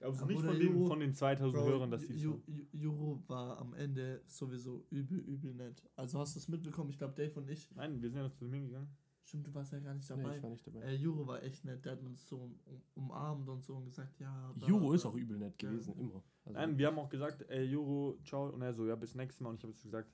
[0.00, 2.42] Also Aber nicht von den, Juro- von den 2000 Bro, Hörern, dass die Ju- so.
[2.46, 5.82] Ju- Juro war am Ende sowieso übel, übel nett.
[5.96, 6.90] Also hast du es mitbekommen?
[6.90, 7.70] Ich glaube, Dave und ich.
[7.74, 8.88] Nein, wir sind ja noch zu dem hingegangen.
[9.24, 10.36] Stimmt, du warst ja gar nicht Nee, dabei.
[10.36, 10.80] ich war nicht dabei.
[10.82, 11.84] äh, Juro war echt nett.
[11.84, 14.54] Der hat uns so um, umarmt und so und gesagt, ja.
[14.66, 15.70] Juro ist auch übel nett Ja.
[15.70, 16.22] gewesen, immer.
[16.44, 18.50] Also, Nein, wir haben auch gesagt, ey Juro, ciao.
[18.50, 19.48] Und er so, ja, bis nächstes Mal.
[19.50, 20.12] Und ich habe jetzt gesagt,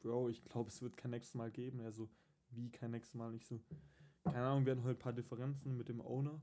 [0.00, 1.80] Bro, ich glaube, es wird kein nächstes Mal geben.
[1.80, 2.08] Er so,
[2.50, 3.28] wie kein nächstes Mal?
[3.28, 3.60] Und ich so,
[4.24, 6.40] keine Ahnung, wir hatten heute ein paar Differenzen mit dem Owner.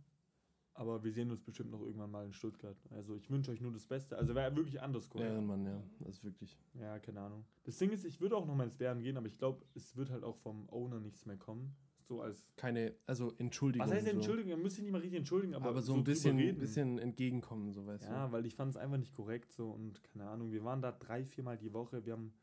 [0.78, 2.76] Aber wir sehen uns bestimmt noch irgendwann mal in Stuttgart.
[2.91, 4.17] Also ich wünsche euch nur das Beste.
[4.17, 5.82] Also wäre wirklich anders Ehrenmann, ja.
[5.99, 6.57] Das ist wirklich.
[6.73, 7.45] Ja, keine Ahnung.
[7.63, 9.95] Das Ding ist, ich würde auch noch mal ins Bären gehen, aber ich glaube, es
[9.95, 11.73] wird halt auch vom Owner nichts mehr kommen.
[12.01, 12.45] So als.
[12.57, 13.88] Keine, also Entschuldigung.
[13.88, 14.11] Was heißt so.
[14.11, 14.51] Entschuldigung?
[14.51, 16.59] Man müsste nicht mal richtig entschuldigen, aber, Aber, so drüber ein bisschen, reden.
[16.59, 20.28] bisschen entgegenkommen, so weißt Ja, weil ich fand es einfach nicht korrekt so und keine
[20.30, 20.51] Ahnung.
[20.51, 22.05] Wir waren da drei, viermal die Woche.
[22.05, 22.34] Wir haben.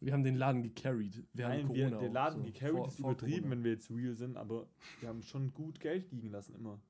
[0.00, 0.06] du.
[0.06, 1.24] Wir haben den Laden gecarried.
[1.32, 2.44] Während Nein, wir, Corona der auch, Laden so.
[2.44, 3.50] gecarried Vor- ist vor übertrieben, Corona.
[3.52, 4.66] wenn wir jetzt real sind, aber
[4.98, 6.80] wir haben schon gut Geld liegen lassen immer.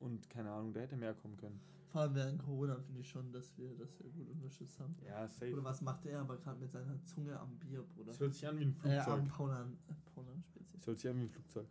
[0.00, 1.60] Und keine Ahnung, da hätte mehr kommen können.
[1.88, 4.94] Vor allem während Corona finde ich schon, dass wir, dass wir gut unterstützt haben.
[5.04, 5.52] Ja, safe.
[5.52, 8.10] Oder was macht er aber gerade mit seiner Zunge am Bier, Bruder?
[8.12, 9.36] Es hört sich an wie ein Äh, am Flugzeug.
[9.36, 10.78] Paulern, äh, speziell.
[10.78, 11.66] Es hört sich an wie ein Flugzeug.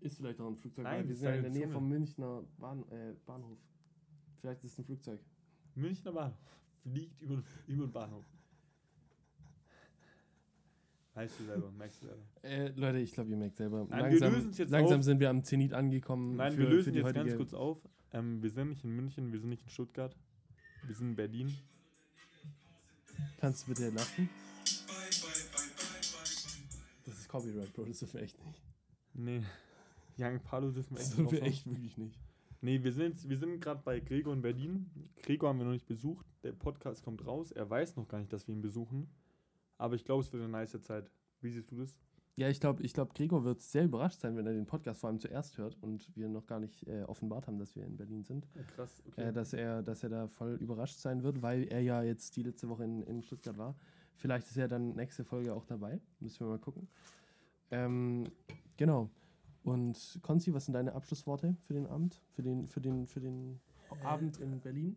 [0.00, 1.72] Ist vielleicht auch ein Flugzeug, Nein, weil wir das sind ja in der Nähe Zunge.
[1.74, 3.58] vom Münchner Bahn, äh, Bahnhof.
[4.40, 5.20] Vielleicht ist es ein Flugzeug.
[5.74, 6.38] Münchner Bahnhof.
[6.82, 8.24] Fliegt über, über den Bahnhof.
[11.16, 12.22] Weißt du selber, merkst du selber.
[12.42, 13.86] Äh, Leute, ich glaube, ihr merkt selber.
[13.88, 16.36] Nein, wir langsam langsam sind wir am Zenit angekommen.
[16.36, 17.78] Nein, für, wir lösen jetzt ganz kurz auf.
[18.12, 20.14] Ähm, wir sind nicht in München, wir sind nicht in Stuttgart.
[20.84, 21.56] Wir sind in Berlin.
[23.40, 24.28] Kannst du bitte lachen?
[27.06, 27.86] Das ist Copyright, Bro.
[27.86, 28.62] Das dürfen wir echt nicht.
[29.14, 29.42] Nee.
[30.18, 32.20] Young Palo dürfen wir Das echt dürfen wir echt wirklich nicht.
[32.60, 34.90] Nee, wir sind, wir sind gerade bei Gregor in Berlin.
[35.22, 36.26] Gregor haben wir noch nicht besucht.
[36.42, 37.52] Der Podcast kommt raus.
[37.52, 39.08] Er weiß noch gar nicht, dass wir ihn besuchen.
[39.78, 41.10] Aber ich glaube, es wird eine nice Zeit.
[41.40, 41.96] Wie siehst du das?
[42.38, 45.08] Ja, ich glaube, ich glaub, Gregor wird sehr überrascht sein, wenn er den Podcast vor
[45.08, 48.24] allem zuerst hört und wir noch gar nicht äh, offenbart haben, dass wir in Berlin
[48.24, 48.46] sind.
[48.54, 49.22] Ja, krass, okay.
[49.22, 52.42] Äh, dass, er, dass er da voll überrascht sein wird, weil er ja jetzt die
[52.42, 53.74] letzte Woche in, in Stuttgart war.
[54.16, 55.98] Vielleicht ist er dann nächste Folge auch dabei.
[56.20, 56.88] Müssen wir mal gucken.
[57.70, 58.24] Ähm,
[58.76, 59.08] genau.
[59.62, 62.20] Und Konzi, was sind deine Abschlussworte für den Abend?
[62.32, 63.60] Für den, für den, für den
[63.90, 64.96] Äh, Abend in Berlin?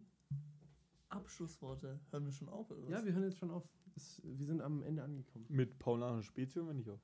[1.10, 2.00] Abschlussworte.
[2.12, 2.90] Hören wir schon auf, oder was?
[2.90, 3.64] Ja, wir hören jetzt schon auf.
[3.96, 5.46] Es, wir sind am Ende angekommen.
[5.50, 7.02] Mit Paulaner Spezium, wenn ich auch.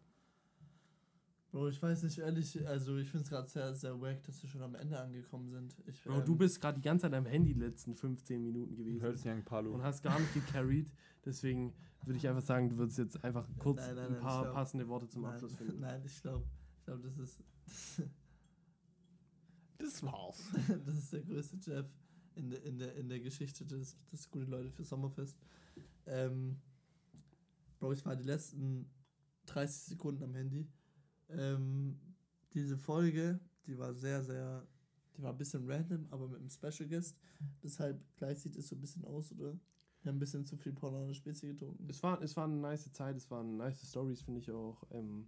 [1.52, 4.50] Bro, ich weiß nicht, ehrlich, also ich finde es gerade sehr, sehr wack, dass wir
[4.50, 5.76] schon am Ende angekommen sind.
[5.88, 8.76] Ich, Bro, du ähm, bist gerade die ganze Zeit am Handy die letzten 15 Minuten
[8.76, 9.02] gewesen.
[9.02, 9.72] Hört Young Palo.
[9.74, 10.92] und hast gar nicht gecarried.
[11.24, 14.44] Deswegen würde ich einfach sagen, du würdest jetzt einfach kurz Nein, nein, ein nein, paar
[14.44, 15.80] glaub- passende Worte zum nein, Abschluss finden.
[15.80, 16.46] Nein, ich glaube,
[16.78, 17.42] ich glaube, das ist,
[19.78, 20.52] Das war's.
[20.86, 21.88] das ist der größte Jeff
[22.36, 25.38] in der, in der, in der Geschichte des, des gute Leute für Sommerfest.
[26.06, 26.58] Ähm,
[27.80, 28.90] Bro, ich war die letzten
[29.48, 30.68] 30 Sekunden am Handy.
[31.30, 32.00] Ähm,
[32.54, 34.68] diese Folge, die war sehr, sehr,
[35.18, 37.18] die war ein bisschen random, aber mit einem Special Guest.
[37.64, 39.60] Deshalb gleich sieht es so ein bisschen aus, oder?
[40.02, 41.90] Wir haben ein bisschen zu viel Paulaner Spezi getrunken.
[41.90, 44.84] Es war, es war eine nice Zeit, es waren nice Stories, finde ich auch.
[44.92, 45.28] Ähm,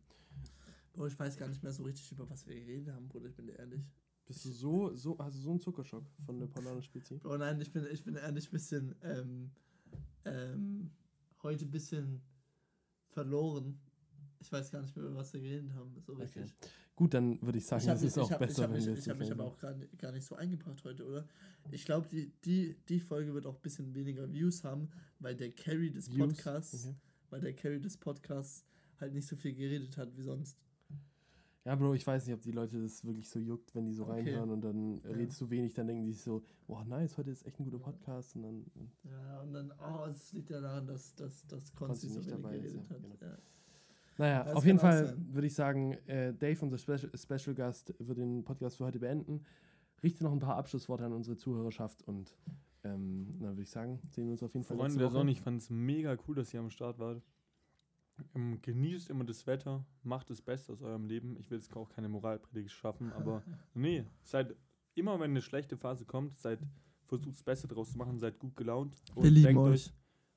[0.94, 3.36] Bro, ich weiß gar nicht mehr so richtig, über was wir geredet haben, Bruder, ich
[3.36, 3.84] bin dir ehrlich.
[4.28, 7.16] Bist du so, so, hast du so einen Zuckerschock von der Paulaner Spezi?
[7.18, 9.52] Bro, nein, ich bin, ich bin ehrlich ein bisschen, ähm,
[10.26, 10.92] ähm,
[11.44, 12.22] heute ein bisschen
[13.10, 13.80] verloren.
[14.40, 16.24] Ich weiß gar nicht mehr, über was wir geredet haben, so Okay.
[16.24, 16.54] richtig.
[16.96, 18.76] Gut, dann würde ich sagen, Ich habe es mich, ist auch hab, besser, ich wenn
[18.78, 20.84] mich, wir ich jetzt hab mich nicht aber auch gar, nicht- gar nicht so eingebracht
[20.84, 21.28] heute, oder?
[21.72, 25.52] Ich glaube, die, die, die Folge wird auch ein bisschen weniger Views haben, weil der
[25.52, 26.34] Carry des Views?
[26.34, 26.96] Podcasts, Okay.
[27.30, 28.66] weil der Carry des Podcasts
[29.00, 30.58] halt nicht so viel geredet hat wie sonst.
[31.68, 34.04] Ja, Bro, ich weiß nicht, ob die Leute das wirklich so juckt, wenn die so
[34.04, 34.14] Okay.
[34.14, 35.12] reinhören und dann Ja.
[35.12, 37.78] redest du wenig, dann denken die sich so, boah, nice, heute ist echt ein guter
[37.80, 38.66] Podcast und dann
[39.04, 42.32] Ja, und dann, oh, es liegt ja daran, dass, dass, dass Konzi Konzi so nicht
[42.32, 43.02] dabei ist, geredet ja, hat.
[43.04, 43.16] genau.
[43.20, 43.38] Ja.
[44.18, 48.18] Naja, Das auf jeden Fall würde ich sagen, äh, Dave, unser Special, Special Gast, wird
[48.18, 49.44] den Podcast für heute beenden.
[50.02, 52.38] Richte noch ein paar Abschlussworte an unsere Zuhörerschaft und
[52.86, 55.12] ähm, dann würde ich sagen, sehen wir uns auf jeden Fall Freunde der.
[55.12, 57.22] Sonne, ich fand es mega cool, dass ihr am Start wart.
[58.62, 61.38] Genießt immer das Wetter, macht das Beste aus eurem Leben.
[61.38, 63.44] Ich will jetzt auch keine Moralpredigt schaffen, aber
[63.74, 64.56] nee, seid
[64.96, 66.60] immer, wenn eine schlechte Phase kommt, seid
[67.06, 68.96] versucht das Beste draus zu machen, seid gut gelaunt.
[69.16, 69.94] und Wir lieben denkt euch.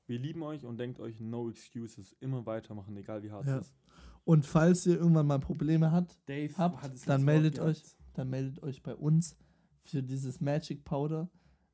[0.07, 3.57] wir lieben euch und denkt euch, no excuses, immer weitermachen, egal wie hart Ja.
[3.59, 3.75] es ist.
[4.23, 7.83] Und falls ihr irgendwann mal Probleme habt, Dave habt, hat das dann meldet euch.
[8.13, 9.35] dann meldet euch bei uns
[9.79, 11.29] für dieses Magic Powder.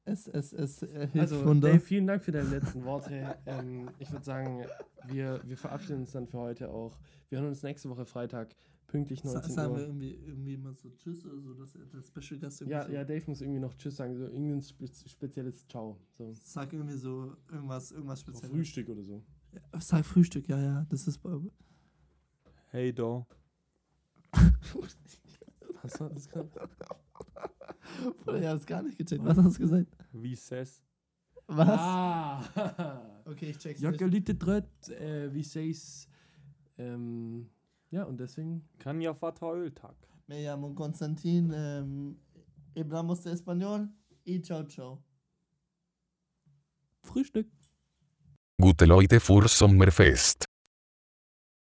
[0.07, 1.67] Es, es, es äh, hilft Also, Wunder.
[1.69, 3.35] Dave, vielen Dank für deine letzten Worte.
[3.45, 4.65] ähm, ich würde sagen,
[5.07, 6.97] wir, wir verabschieden uns dann für heute auch.
[7.29, 8.55] Wir hören uns nächste Woche Freitag
[8.87, 9.87] pünktlich Sa 19 sagen wir Uhr.
[9.87, 13.03] irgendwie, irgendwie immer so Tschüss oder so, dass der Special Gast irgendwie Ja, so, ja,
[13.03, 15.99] Dave muss irgendwie noch Tschüss sagen, so irgendein spe spezielles Ciao.
[16.17, 16.33] So.
[16.41, 18.51] sag irgendwie so irgendwas, irgendwas so Spezielles.
[18.55, 19.21] Frühstück oder so.
[19.51, 21.37] Ja, sag Frühstück, ja, ja, das ist bei-
[22.69, 23.25] Hey, do.
[25.83, 26.49] Was war das gerade?
[28.23, 29.23] Bruder, ich hab's gar nicht gecheckt.
[29.23, 29.87] Was hast du gesagt?
[30.11, 30.81] Wie says?
[31.47, 31.79] Was?
[31.79, 33.01] Ah!
[33.25, 36.07] Okay, ich check's är lite trött, äh, wie sägs.
[36.77, 37.49] Ähm,
[37.91, 39.95] ja, und deswegen Kann ja Vateröltag.
[40.27, 42.17] Me llamo Konstantin, ähm,
[42.75, 43.89] hablamos de español
[44.25, 45.03] y ciao, ciao.
[47.03, 47.47] Frühstück.
[48.59, 50.46] Gute Leute für Sommerfest.